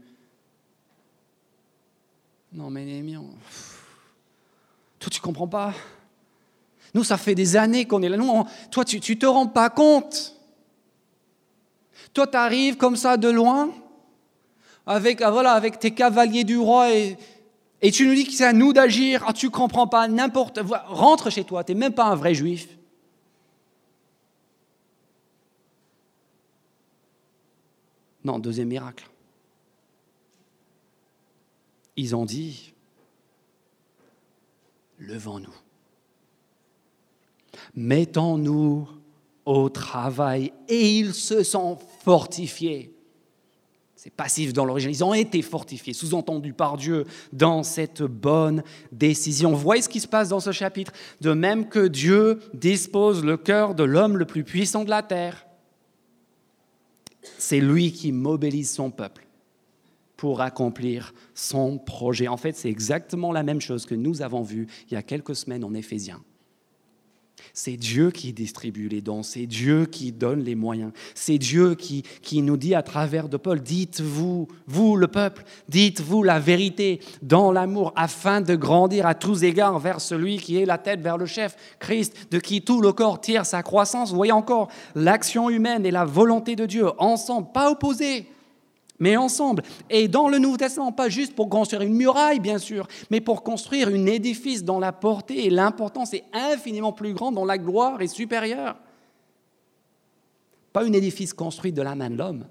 Non, 2.52 2.70
mais 2.70 2.84
Néhémie, 2.84 3.16
toi, 4.98 5.10
tu 5.10 5.20
comprends 5.20 5.48
pas? 5.48 5.74
Nous, 6.94 7.04
ça 7.04 7.16
fait 7.16 7.34
des 7.34 7.56
années 7.56 7.84
qu'on 7.86 8.02
est 8.02 8.08
là. 8.08 8.18
Toi, 8.70 8.84
tu 8.84 8.96
ne 8.96 9.18
te 9.18 9.26
rends 9.26 9.46
pas 9.46 9.70
compte. 9.70 10.34
Toi, 12.12 12.26
tu 12.26 12.36
arrives 12.36 12.76
comme 12.76 12.96
ça 12.96 13.16
de 13.16 13.28
loin, 13.28 13.70
avec, 14.86 15.20
ah, 15.22 15.30
voilà, 15.30 15.52
avec 15.52 15.78
tes 15.78 15.92
cavaliers 15.92 16.44
du 16.44 16.58
roi, 16.58 16.92
et, 16.92 17.16
tu 17.92 18.06
nous 18.06 18.14
dis 18.14 18.26
que 18.26 18.32
c'est 18.32 18.44
à 18.44 18.52
nous 18.52 18.72
d'agir. 18.72 19.24
Ah, 19.26 19.32
tu 19.32 19.46
ne 19.46 19.50
comprends 19.50 19.86
pas, 19.86 20.08
n'importe. 20.08 20.58
Rentre 20.86 21.30
chez 21.30 21.44
toi, 21.44 21.62
tu 21.62 21.72
n'es 21.72 21.78
même 21.78 21.94
pas 21.94 22.04
un 22.04 22.16
vrai 22.16 22.34
juif. 22.34 22.68
Non, 28.24 28.38
deuxième 28.38 28.68
miracle. 28.68 29.08
Ils 31.96 32.14
ont 32.14 32.26
dit, 32.26 32.74
levons-nous 34.98 35.54
mettons-nous 37.74 38.88
au 39.44 39.68
travail. 39.68 40.52
Et 40.68 40.98
ils 40.98 41.14
se 41.14 41.42
sont 41.42 41.78
fortifiés. 42.04 42.94
C'est 43.96 44.14
passif 44.14 44.54
dans 44.54 44.64
l'origine. 44.64 44.90
Ils 44.90 45.04
ont 45.04 45.12
été 45.12 45.42
fortifiés, 45.42 45.92
sous-entendu 45.92 46.54
par 46.54 46.78
Dieu, 46.78 47.04
dans 47.34 47.62
cette 47.62 48.02
bonne 48.02 48.62
décision. 48.92 49.50
Vous 49.50 49.58
voyez 49.58 49.82
ce 49.82 49.90
qui 49.90 50.00
se 50.00 50.08
passe 50.08 50.30
dans 50.30 50.40
ce 50.40 50.52
chapitre 50.52 50.92
De 51.20 51.32
même 51.32 51.68
que 51.68 51.86
Dieu 51.86 52.38
dispose 52.54 53.22
le 53.22 53.36
cœur 53.36 53.74
de 53.74 53.84
l'homme 53.84 54.16
le 54.16 54.24
plus 54.24 54.42
puissant 54.42 54.84
de 54.84 54.90
la 54.90 55.02
terre, 55.02 55.46
c'est 57.36 57.60
lui 57.60 57.92
qui 57.92 58.10
mobilise 58.12 58.70
son 58.70 58.90
peuple 58.90 59.26
pour 60.16 60.40
accomplir 60.40 61.12
son 61.34 61.76
projet. 61.76 62.26
En 62.26 62.38
fait, 62.38 62.56
c'est 62.56 62.70
exactement 62.70 63.32
la 63.32 63.42
même 63.42 63.60
chose 63.60 63.84
que 63.84 63.94
nous 63.94 64.22
avons 64.22 64.42
vu 64.42 64.66
il 64.90 64.94
y 64.94 64.96
a 64.96 65.02
quelques 65.02 65.36
semaines 65.36 65.64
en 65.64 65.74
Éphésiens. 65.74 66.22
C'est 67.54 67.76
Dieu 67.76 68.10
qui 68.10 68.32
distribue 68.32 68.88
les 68.88 69.00
dons, 69.00 69.22
c'est 69.22 69.46
Dieu 69.46 69.86
qui 69.86 70.12
donne 70.12 70.42
les 70.42 70.54
moyens, 70.54 70.92
c'est 71.14 71.38
Dieu 71.38 71.74
qui, 71.74 72.02
qui 72.22 72.42
nous 72.42 72.56
dit 72.56 72.74
à 72.74 72.82
travers 72.82 73.28
de 73.28 73.36
Paul, 73.36 73.60
dites-vous, 73.60 74.48
vous 74.66 74.96
le 74.96 75.08
peuple, 75.08 75.44
dites-vous 75.68 76.22
la 76.22 76.38
vérité 76.38 77.00
dans 77.22 77.52
l'amour 77.52 77.92
afin 77.96 78.40
de 78.40 78.54
grandir 78.54 79.06
à 79.06 79.14
tous 79.14 79.44
égards 79.44 79.78
vers 79.78 80.00
celui 80.00 80.38
qui 80.38 80.56
est 80.56 80.66
la 80.66 80.78
tête, 80.78 81.00
vers 81.00 81.18
le 81.18 81.26
chef, 81.26 81.56
Christ, 81.78 82.28
de 82.30 82.38
qui 82.38 82.62
tout 82.62 82.80
le 82.80 82.92
corps 82.92 83.20
tire 83.20 83.46
sa 83.46 83.62
croissance. 83.62 84.10
Vous 84.10 84.16
voyez 84.16 84.32
encore 84.32 84.68
l'action 84.94 85.50
humaine 85.50 85.86
et 85.86 85.90
la 85.90 86.04
volonté 86.04 86.56
de 86.56 86.66
Dieu 86.66 86.88
ensemble, 86.98 87.48
pas 87.52 87.70
opposés 87.70 88.26
mais 89.00 89.16
ensemble. 89.16 89.62
Et 89.88 90.06
dans 90.06 90.28
le 90.28 90.38
Nouveau 90.38 90.58
Testament, 90.58 90.92
pas 90.92 91.08
juste 91.08 91.34
pour 91.34 91.48
construire 91.48 91.82
une 91.82 91.94
muraille, 91.94 92.38
bien 92.38 92.58
sûr, 92.58 92.86
mais 93.10 93.20
pour 93.20 93.42
construire 93.42 93.88
un 93.88 94.06
édifice 94.06 94.62
dont 94.62 94.78
la 94.78 94.92
portée 94.92 95.46
et 95.46 95.50
l'importance 95.50 96.14
est 96.14 96.24
infiniment 96.32 96.92
plus 96.92 97.14
grande, 97.14 97.34
dont 97.34 97.46
la 97.46 97.58
gloire 97.58 98.00
est 98.02 98.08
supérieure. 98.08 98.76
Pas 100.72 100.84
un 100.84 100.92
édifice 100.92 101.32
construit 101.32 101.72
de 101.72 101.82
la 101.82 101.96
main 101.96 102.10
de 102.10 102.16
l'homme, 102.16 102.46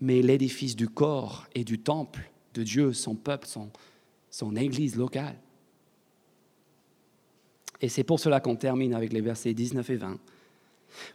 mais 0.00 0.22
l'édifice 0.22 0.76
du 0.76 0.88
corps 0.88 1.46
et 1.54 1.64
du 1.64 1.80
temple 1.80 2.30
de 2.54 2.62
Dieu, 2.62 2.92
son 2.92 3.16
peuple, 3.16 3.46
son, 3.46 3.68
son 4.30 4.56
église 4.56 4.96
locale. 4.96 5.36
Et 7.80 7.88
c'est 7.88 8.04
pour 8.04 8.18
cela 8.18 8.40
qu'on 8.40 8.56
termine 8.56 8.94
avec 8.94 9.12
les 9.12 9.20
versets 9.20 9.54
19 9.54 9.90
et 9.90 9.96
20 9.96 10.18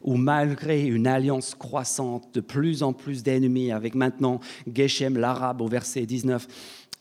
où 0.02 0.16
malgré 0.16 0.86
une 0.86 1.08
alliance 1.08 1.56
croissante 1.56 2.34
de 2.34 2.42
plus 2.42 2.84
en 2.84 2.94
plus 2.94 3.24
d'ennemis, 3.24 3.72
avec 3.72 3.96
maintenant 3.96 4.40
Geshem 4.74 5.18
l'arabe 5.18 5.62
au 5.62 5.68
verset 5.68 6.06
19, 6.06 6.48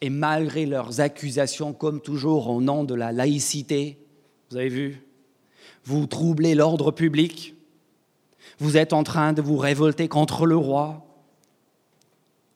et 0.01 0.11
malgré 0.11 0.67
leurs 0.67 1.01
accusations, 1.01 1.73
comme 1.73 2.01
toujours, 2.01 2.49
au 2.49 2.61
nom 2.61 2.85
de 2.85 2.95
la 2.95 3.13
laïcité, 3.13 3.99
vous 4.51 4.57
avez 4.57 4.69
vu, 4.69 5.07
vous 5.85 6.07
troublez 6.07 6.55
l'ordre 6.55 6.91
public, 6.91 7.55
vous 8.59 8.77
êtes 8.77 8.93
en 8.93 9.03
train 9.03 9.33
de 9.33 9.43
vous 9.43 9.57
révolter 9.57 10.09
contre 10.09 10.47
le 10.47 10.57
roi, 10.57 11.07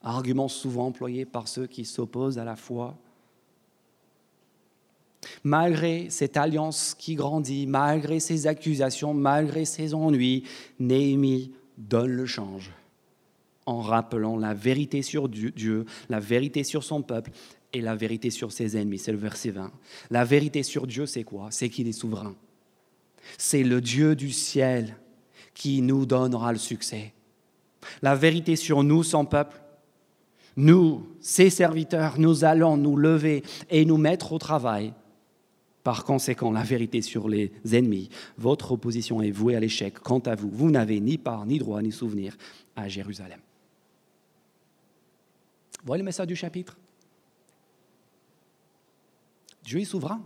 argument 0.02 0.48
souvent 0.48 0.86
employé 0.86 1.24
par 1.24 1.48
ceux 1.48 1.66
qui 1.66 1.84
s'opposent 1.84 2.38
à 2.38 2.44
la 2.44 2.56
foi. 2.56 2.96
Malgré 5.44 6.08
cette 6.10 6.36
alliance 6.36 6.94
qui 6.98 7.14
grandit, 7.14 7.66
malgré 7.66 8.20
ces 8.20 8.46
accusations, 8.46 9.14
malgré 9.14 9.64
ces 9.64 9.94
ennuis, 9.94 10.44
Néhémie 10.78 11.52
donne 11.78 12.12
le 12.12 12.26
change 12.26 12.72
en 13.66 13.80
rappelant 13.80 14.36
la 14.36 14.54
vérité 14.54 15.02
sur 15.02 15.28
Dieu, 15.28 15.84
la 16.08 16.20
vérité 16.20 16.62
sur 16.62 16.84
son 16.84 17.02
peuple 17.02 17.32
et 17.72 17.80
la 17.80 17.96
vérité 17.96 18.30
sur 18.30 18.52
ses 18.52 18.76
ennemis. 18.76 18.98
C'est 18.98 19.12
le 19.12 19.18
verset 19.18 19.50
20. 19.50 19.72
La 20.10 20.24
vérité 20.24 20.62
sur 20.62 20.86
Dieu, 20.86 21.04
c'est 21.04 21.24
quoi? 21.24 21.48
C'est 21.50 21.68
qu'il 21.68 21.88
est 21.88 21.92
souverain. 21.92 22.34
C'est 23.38 23.64
le 23.64 23.80
Dieu 23.80 24.14
du 24.14 24.30
ciel 24.30 24.96
qui 25.52 25.82
nous 25.82 26.06
donnera 26.06 26.52
le 26.52 26.58
succès. 26.58 27.12
La 28.02 28.14
vérité 28.14 28.56
sur 28.56 28.84
nous, 28.84 29.02
son 29.02 29.24
peuple, 29.24 29.60
nous, 30.56 31.06
ses 31.20 31.50
serviteurs, 31.50 32.18
nous 32.18 32.44
allons 32.44 32.76
nous 32.76 32.96
lever 32.96 33.42
et 33.68 33.84
nous 33.84 33.98
mettre 33.98 34.32
au 34.32 34.38
travail 34.38 34.92
par 35.86 36.02
conséquent, 36.02 36.50
la 36.50 36.64
vérité 36.64 37.00
sur 37.00 37.28
les 37.28 37.52
ennemis, 37.72 38.08
votre 38.38 38.72
opposition 38.72 39.22
est 39.22 39.30
vouée 39.30 39.54
à 39.54 39.60
l'échec. 39.60 40.00
Quant 40.00 40.18
à 40.18 40.34
vous, 40.34 40.50
vous 40.50 40.68
n'avez 40.68 40.98
ni 40.98 41.16
part, 41.16 41.46
ni 41.46 41.60
droit, 41.60 41.80
ni 41.80 41.92
souvenir 41.92 42.36
à 42.74 42.88
Jérusalem. 42.88 43.38
Voyez 45.84 46.00
le 46.00 46.04
message 46.04 46.26
du 46.26 46.34
chapitre 46.34 46.76
Dieu 49.62 49.78
est 49.78 49.84
souverain. 49.84 50.20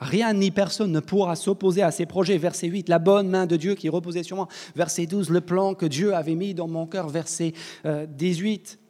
Rien 0.00 0.32
ni 0.32 0.50
personne 0.50 0.92
ne 0.92 1.00
pourra 1.00 1.36
s'opposer 1.36 1.82
à 1.82 1.90
ses 1.90 2.06
projets. 2.06 2.38
Verset 2.38 2.68
8, 2.68 2.88
la 2.88 2.98
bonne 2.98 3.28
main 3.28 3.44
de 3.44 3.56
Dieu 3.56 3.74
qui 3.74 3.90
reposait 3.90 4.22
sur 4.22 4.36
moi. 4.36 4.48
Verset 4.74 5.04
12, 5.04 5.28
le 5.28 5.42
plan 5.42 5.74
que 5.74 5.84
Dieu 5.84 6.14
avait 6.14 6.36
mis 6.36 6.54
dans 6.54 6.68
mon 6.68 6.86
cœur. 6.86 7.10
Verset 7.10 7.52
18, 7.84 8.78
euh, 8.80 8.85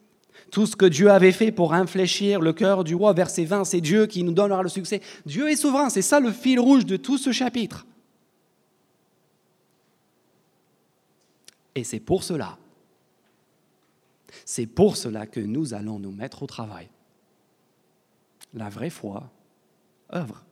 tout 0.56 0.64
ce 0.64 0.74
que 0.74 0.86
Dieu 0.86 1.10
avait 1.10 1.32
fait 1.32 1.52
pour 1.52 1.74
infléchir 1.74 2.40
le 2.40 2.54
cœur 2.54 2.82
du 2.82 2.94
roi, 2.94 3.12
verset 3.12 3.44
20, 3.44 3.66
c'est 3.66 3.82
Dieu 3.82 4.06
qui 4.06 4.24
nous 4.24 4.32
donnera 4.32 4.62
le 4.62 4.70
succès. 4.70 5.02
Dieu 5.26 5.50
est 5.50 5.56
souverain, 5.56 5.90
c'est 5.90 6.00
ça 6.00 6.18
le 6.18 6.32
fil 6.32 6.58
rouge 6.58 6.86
de 6.86 6.96
tout 6.96 7.18
ce 7.18 7.30
chapitre. 7.30 7.84
Et 11.74 11.84
c'est 11.84 12.00
pour 12.00 12.24
cela, 12.24 12.56
c'est 14.46 14.64
pour 14.64 14.96
cela 14.96 15.26
que 15.26 15.40
nous 15.40 15.74
allons 15.74 15.98
nous 15.98 16.10
mettre 16.10 16.42
au 16.42 16.46
travail. 16.46 16.88
La 18.54 18.70
vraie 18.70 18.88
foi 18.88 19.30
œuvre. 20.14 20.42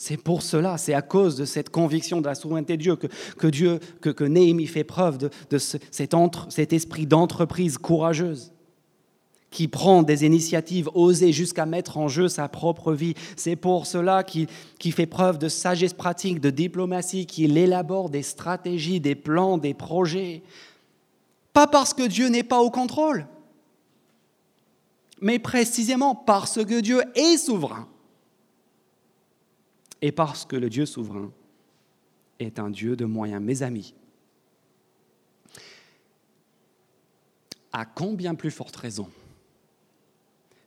C'est 0.00 0.16
pour 0.16 0.42
cela, 0.42 0.78
c'est 0.78 0.94
à 0.94 1.02
cause 1.02 1.34
de 1.34 1.44
cette 1.44 1.70
conviction 1.70 2.20
de 2.20 2.26
la 2.26 2.36
souveraineté 2.36 2.76
de 2.76 2.82
Dieu 2.82 2.94
que, 2.94 3.48
Dieu, 3.48 3.80
que, 4.00 4.10
que, 4.10 4.22
Néhémie 4.22 4.68
fait 4.68 4.84
preuve 4.84 5.18
de, 5.18 5.58
cet 5.58 6.72
esprit 6.72 7.04
d'entreprise 7.04 7.78
courageuse 7.78 8.52
qui 9.50 9.66
prend 9.66 10.04
des 10.04 10.24
initiatives 10.24 10.88
osées 10.94 11.32
jusqu'à 11.32 11.66
mettre 11.66 11.98
en 11.98 12.06
jeu 12.06 12.28
sa 12.28 12.48
propre 12.48 12.92
vie. 12.92 13.14
C'est 13.34 13.56
pour 13.56 13.86
cela 13.86 14.22
qu'il 14.22 14.46
fait 14.92 15.06
preuve 15.06 15.36
de 15.36 15.48
sagesse 15.48 15.94
pratique, 15.94 16.40
de 16.40 16.50
diplomatie, 16.50 17.26
qu'il 17.26 17.58
élabore 17.58 18.08
des 18.08 18.22
stratégies, 18.22 19.00
des 19.00 19.16
plans, 19.16 19.58
des 19.58 19.74
projets. 19.74 20.44
Pas 21.52 21.66
parce 21.66 21.92
que 21.92 22.06
Dieu 22.06 22.28
n'est 22.28 22.44
pas 22.44 22.60
au 22.60 22.70
contrôle, 22.70 23.26
mais 25.20 25.40
précisément 25.40 26.14
parce 26.14 26.64
que 26.64 26.80
Dieu 26.80 27.02
est 27.16 27.36
souverain. 27.36 27.88
Et 30.00 30.12
parce 30.12 30.44
que 30.44 30.56
le 30.56 30.70
Dieu 30.70 30.86
souverain 30.86 31.32
est 32.38 32.58
un 32.58 32.70
Dieu 32.70 32.96
de 32.96 33.04
moyens. 33.04 33.42
Mes 33.42 33.62
amis, 33.62 33.94
à 37.72 37.84
combien 37.84 38.34
plus 38.34 38.50
forte 38.50 38.76
raison 38.76 39.08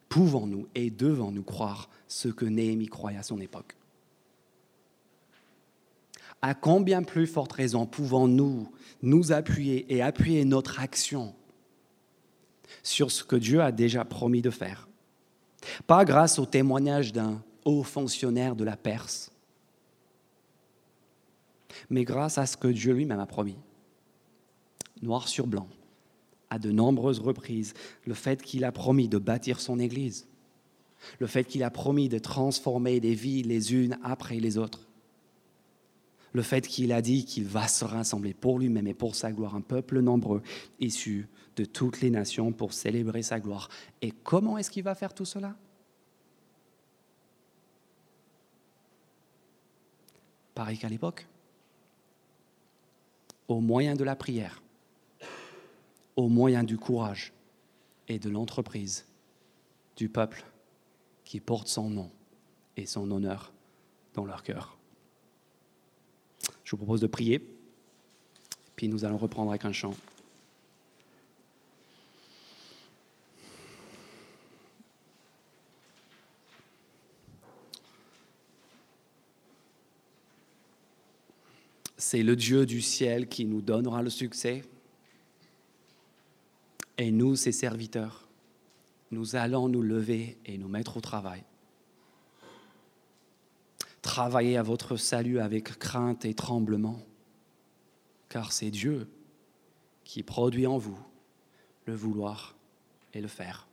pouvons-nous 0.09 0.67
et 0.75 0.89
devons-nous 0.89 1.43
croire 1.43 1.89
ce 2.07 2.27
que 2.27 2.45
Néhémie 2.45 2.87
croyait 2.87 3.17
à 3.17 3.23
son 3.23 3.39
époque? 3.39 3.75
À 6.41 6.53
combien 6.53 7.03
plus 7.03 7.27
forte 7.27 7.53
raison 7.53 7.85
pouvons-nous 7.85 8.69
nous 9.01 9.31
appuyer 9.31 9.93
et 9.93 10.01
appuyer 10.01 10.43
notre 10.43 10.79
action 10.79 11.33
sur 12.83 13.11
ce 13.11 13.23
que 13.23 13.35
Dieu 13.35 13.61
a 13.61 13.71
déjà 13.71 14.03
promis 14.03 14.41
de 14.41 14.49
faire? 14.49 14.89
Pas 15.87 16.03
grâce 16.03 16.39
au 16.39 16.45
témoignage 16.45 17.13
d'un 17.13 17.41
haut 17.65 17.83
fonctionnaire 17.83 18.55
de 18.55 18.63
la 18.63 18.77
Perse, 18.77 19.31
mais 21.89 22.03
grâce 22.03 22.37
à 22.37 22.45
ce 22.45 22.57
que 22.57 22.67
Dieu 22.67 22.93
lui-même 22.93 23.19
a 23.19 23.25
promis. 23.25 23.57
Noir 25.01 25.27
sur 25.27 25.47
blanc, 25.47 25.67
à 26.49 26.59
de 26.59 26.71
nombreuses 26.71 27.19
reprises, 27.19 27.73
le 28.05 28.13
fait 28.13 28.41
qu'il 28.41 28.65
a 28.65 28.71
promis 28.71 29.07
de 29.07 29.17
bâtir 29.17 29.59
son 29.59 29.79
Église, 29.79 30.27
le 31.19 31.27
fait 31.27 31.45
qu'il 31.45 31.63
a 31.63 31.71
promis 31.71 32.09
de 32.09 32.19
transformer 32.19 32.99
des 32.99 33.15
vies 33.15 33.41
les 33.41 33.73
unes 33.73 33.97
après 34.03 34.39
les 34.39 34.57
autres, 34.57 34.87
le 36.33 36.43
fait 36.43 36.65
qu'il 36.67 36.91
a 36.91 37.01
dit 37.01 37.25
qu'il 37.25 37.45
va 37.45 37.67
se 37.67 37.83
rassembler 37.83 38.33
pour 38.33 38.59
lui-même 38.59 38.87
et 38.87 38.93
pour 38.93 39.15
sa 39.15 39.31
gloire, 39.31 39.55
un 39.55 39.61
peuple 39.61 39.99
nombreux 39.99 40.41
issu 40.79 41.27
de 41.55 41.65
toutes 41.65 42.01
les 42.01 42.09
nations 42.09 42.51
pour 42.51 42.73
célébrer 42.73 43.23
sa 43.23 43.39
gloire. 43.39 43.69
Et 44.01 44.11
comment 44.11 44.57
est-ce 44.57 44.71
qu'il 44.71 44.83
va 44.83 44.95
faire 44.95 45.13
tout 45.13 45.25
cela? 45.25 45.55
Pareil 50.53 50.77
qu'à 50.77 50.89
l'époque, 50.89 51.27
au 53.47 53.59
moyen 53.59 53.95
de 53.95 54.03
la 54.03 54.15
prière, 54.15 54.61
au 56.15 56.27
moyen 56.27 56.63
du 56.63 56.77
courage 56.77 57.33
et 58.07 58.19
de 58.19 58.29
l'entreprise 58.29 59.05
du 59.95 60.09
peuple 60.09 60.45
qui 61.23 61.39
porte 61.39 61.67
son 61.67 61.89
nom 61.89 62.11
et 62.77 62.85
son 62.85 63.09
honneur 63.11 63.53
dans 64.13 64.25
leur 64.25 64.43
cœur. 64.43 64.77
Je 66.63 66.71
vous 66.71 66.77
propose 66.77 67.01
de 67.01 67.07
prier, 67.07 67.45
puis 68.75 68.87
nous 68.87 69.05
allons 69.05 69.17
reprendre 69.17 69.51
avec 69.51 69.65
un 69.65 69.71
chant. 69.71 69.93
C'est 82.11 82.23
le 82.23 82.35
Dieu 82.35 82.65
du 82.65 82.81
ciel 82.81 83.29
qui 83.29 83.45
nous 83.45 83.61
donnera 83.61 84.01
le 84.01 84.09
succès. 84.09 84.63
Et 86.97 87.09
nous, 87.09 87.37
ses 87.37 87.53
serviteurs, 87.53 88.27
nous 89.11 89.37
allons 89.37 89.69
nous 89.69 89.81
lever 89.81 90.37
et 90.45 90.57
nous 90.57 90.67
mettre 90.67 90.97
au 90.97 90.99
travail. 90.99 91.41
Travaillez 94.01 94.57
à 94.57 94.61
votre 94.61 94.97
salut 94.97 95.39
avec 95.39 95.79
crainte 95.79 96.25
et 96.25 96.33
tremblement, 96.33 96.99
car 98.27 98.51
c'est 98.51 98.71
Dieu 98.71 99.07
qui 100.03 100.21
produit 100.21 100.67
en 100.67 100.77
vous 100.77 100.99
le 101.85 101.95
vouloir 101.95 102.57
et 103.13 103.21
le 103.21 103.29
faire. 103.29 103.69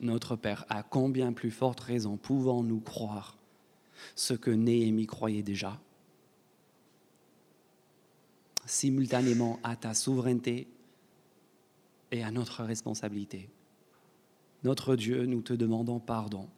Notre 0.00 0.34
Père, 0.34 0.66
à 0.68 0.82
combien 0.82 1.32
plus 1.32 1.52
forte 1.52 1.78
raison 1.78 2.16
pouvons-nous 2.16 2.80
croire 2.80 3.37
ce 4.14 4.34
que 4.34 4.50
Néhémie 4.50 5.06
croyait 5.06 5.42
déjà 5.42 5.80
simultanément 8.68 9.58
à 9.62 9.76
ta 9.76 9.94
souveraineté 9.94 10.68
et 12.10 12.22
à 12.22 12.30
notre 12.30 12.62
responsabilité. 12.64 13.48
Notre 14.64 14.96
Dieu, 14.96 15.26
nous 15.26 15.42
te 15.42 15.52
demandons 15.52 16.00
pardon 16.00 16.48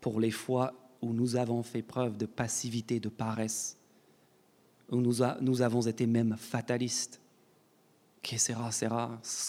pour 0.00 0.20
les 0.20 0.30
fois 0.30 0.74
où 1.02 1.12
nous 1.12 1.36
avons 1.36 1.62
fait 1.62 1.82
preuve 1.82 2.16
de 2.16 2.26
passivité, 2.26 3.00
de 3.00 3.08
paresse, 3.08 3.76
où 4.90 5.00
nous, 5.00 5.62
avons 5.62 5.80
été 5.82 6.06
même 6.06 6.36
fatalistes. 6.38 7.20
Qu'est-ce 8.22 8.52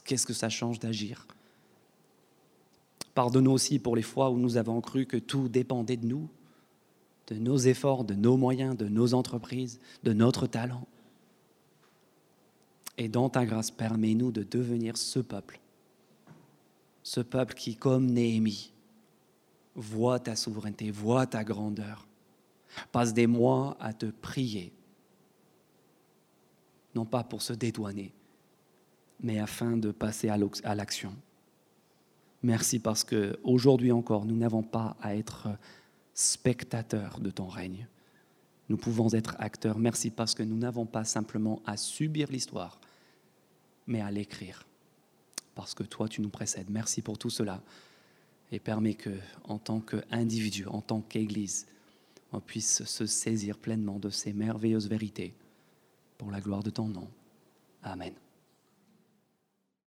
Qu'est-ce 0.04 0.26
que 0.26 0.34
ça 0.34 0.50
change 0.50 0.80
d'agir? 0.80 1.28
Pardonne-nous 3.14 3.52
aussi 3.52 3.80
pour 3.80 3.96
les 3.96 4.04
fois 4.04 4.30
où 4.30 4.38
nous 4.38 4.58
avons 4.58 4.82
cru 4.82 5.06
que 5.06 5.18
tout 5.18 5.50
dépendait 5.50 5.98
de 5.98 6.06
nous, 6.06 6.30
de 7.28 7.36
nos 7.36 7.58
efforts, 7.58 8.04
de 8.04 8.14
nos 8.14 8.38
moyens, 8.38 8.76
de 8.78 8.88
nos 8.88 9.14
entreprises, 9.14 9.80
de 10.04 10.14
notre 10.14 10.48
talent. 10.48 10.88
Et 12.98 13.10
dans 13.10 13.30
ta 13.30 13.46
grâce, 13.46 13.70
permets-nous 13.70 14.32
de 14.32 14.44
devenir 14.44 14.98
ce 14.98 15.20
peuple, 15.20 15.60
ce 17.04 17.22
peuple 17.22 17.54
qui, 17.54 17.76
comme 17.76 18.08
Néhémie, 18.08 18.72
vois 19.76 20.20
ta 20.20 20.36
souveraineté, 20.36 20.90
vois 20.90 21.28
ta 21.28 21.44
grandeur. 21.44 22.08
Passe 22.92 23.14
des 23.14 23.28
mois 23.28 23.78
à 23.80 23.94
te 23.94 24.08
prier, 24.08 24.74
non 26.96 27.06
pas 27.06 27.24
pour 27.24 27.42
se 27.42 27.54
dédouaner, 27.54 28.14
mais 29.22 29.40
afin 29.40 29.78
de 29.78 29.92
passer 29.92 30.30
à 30.30 30.76
l'action. 30.76 31.16
Merci 32.44 32.80
parce 32.80 33.04
que 33.04 33.40
aujourd'hui 33.44 33.92
encore, 33.92 34.26
nous 34.26 34.36
n'avons 34.36 34.64
pas 34.64 34.96
à 35.02 35.16
être 35.16 35.50
spectateurs 36.18 37.20
de 37.20 37.30
ton 37.30 37.48
règne. 37.48 37.88
Nous 38.70 38.78
pouvons 38.78 39.14
être 39.14 39.36
acteurs. 39.38 39.78
Merci 39.78 40.10
parce 40.10 40.34
que 40.34 40.42
nous 40.42 40.58
n'avons 40.58 40.88
pas 40.88 41.06
simplement 41.06 41.62
à 41.66 41.78
subir 41.78 42.30
l'histoire, 42.32 42.82
mais 43.86 44.02
à 44.02 44.10
l'écrire. 44.10 44.66
Parce 45.54 45.76
que 45.76 45.84
toi, 45.84 46.10
tu 46.10 46.22
nous 46.22 46.30
précèdes. 46.30 46.72
Merci 46.72 47.04
pour 47.04 47.20
tout 47.20 47.30
cela 47.30 47.62
et 48.52 48.60
permet 48.60 48.96
que, 48.96 49.16
en 49.44 49.60
tant 49.60 49.80
qu'individu, 49.80 50.66
en 50.66 50.82
tant 50.82 51.02
qu'Église, 51.02 51.68
on 52.32 52.40
puisse 52.40 52.84
se 52.84 53.06
saisir 53.06 53.58
pleinement 53.58 54.00
de 54.00 54.10
ces 54.10 54.34
merveilleuses 54.34 54.90
vérités 54.90 55.36
pour 56.18 56.32
la 56.32 56.42
gloire 56.42 56.64
de 56.64 56.72
ton 56.72 56.88
nom. 56.88 57.08
Amen. 57.84 58.14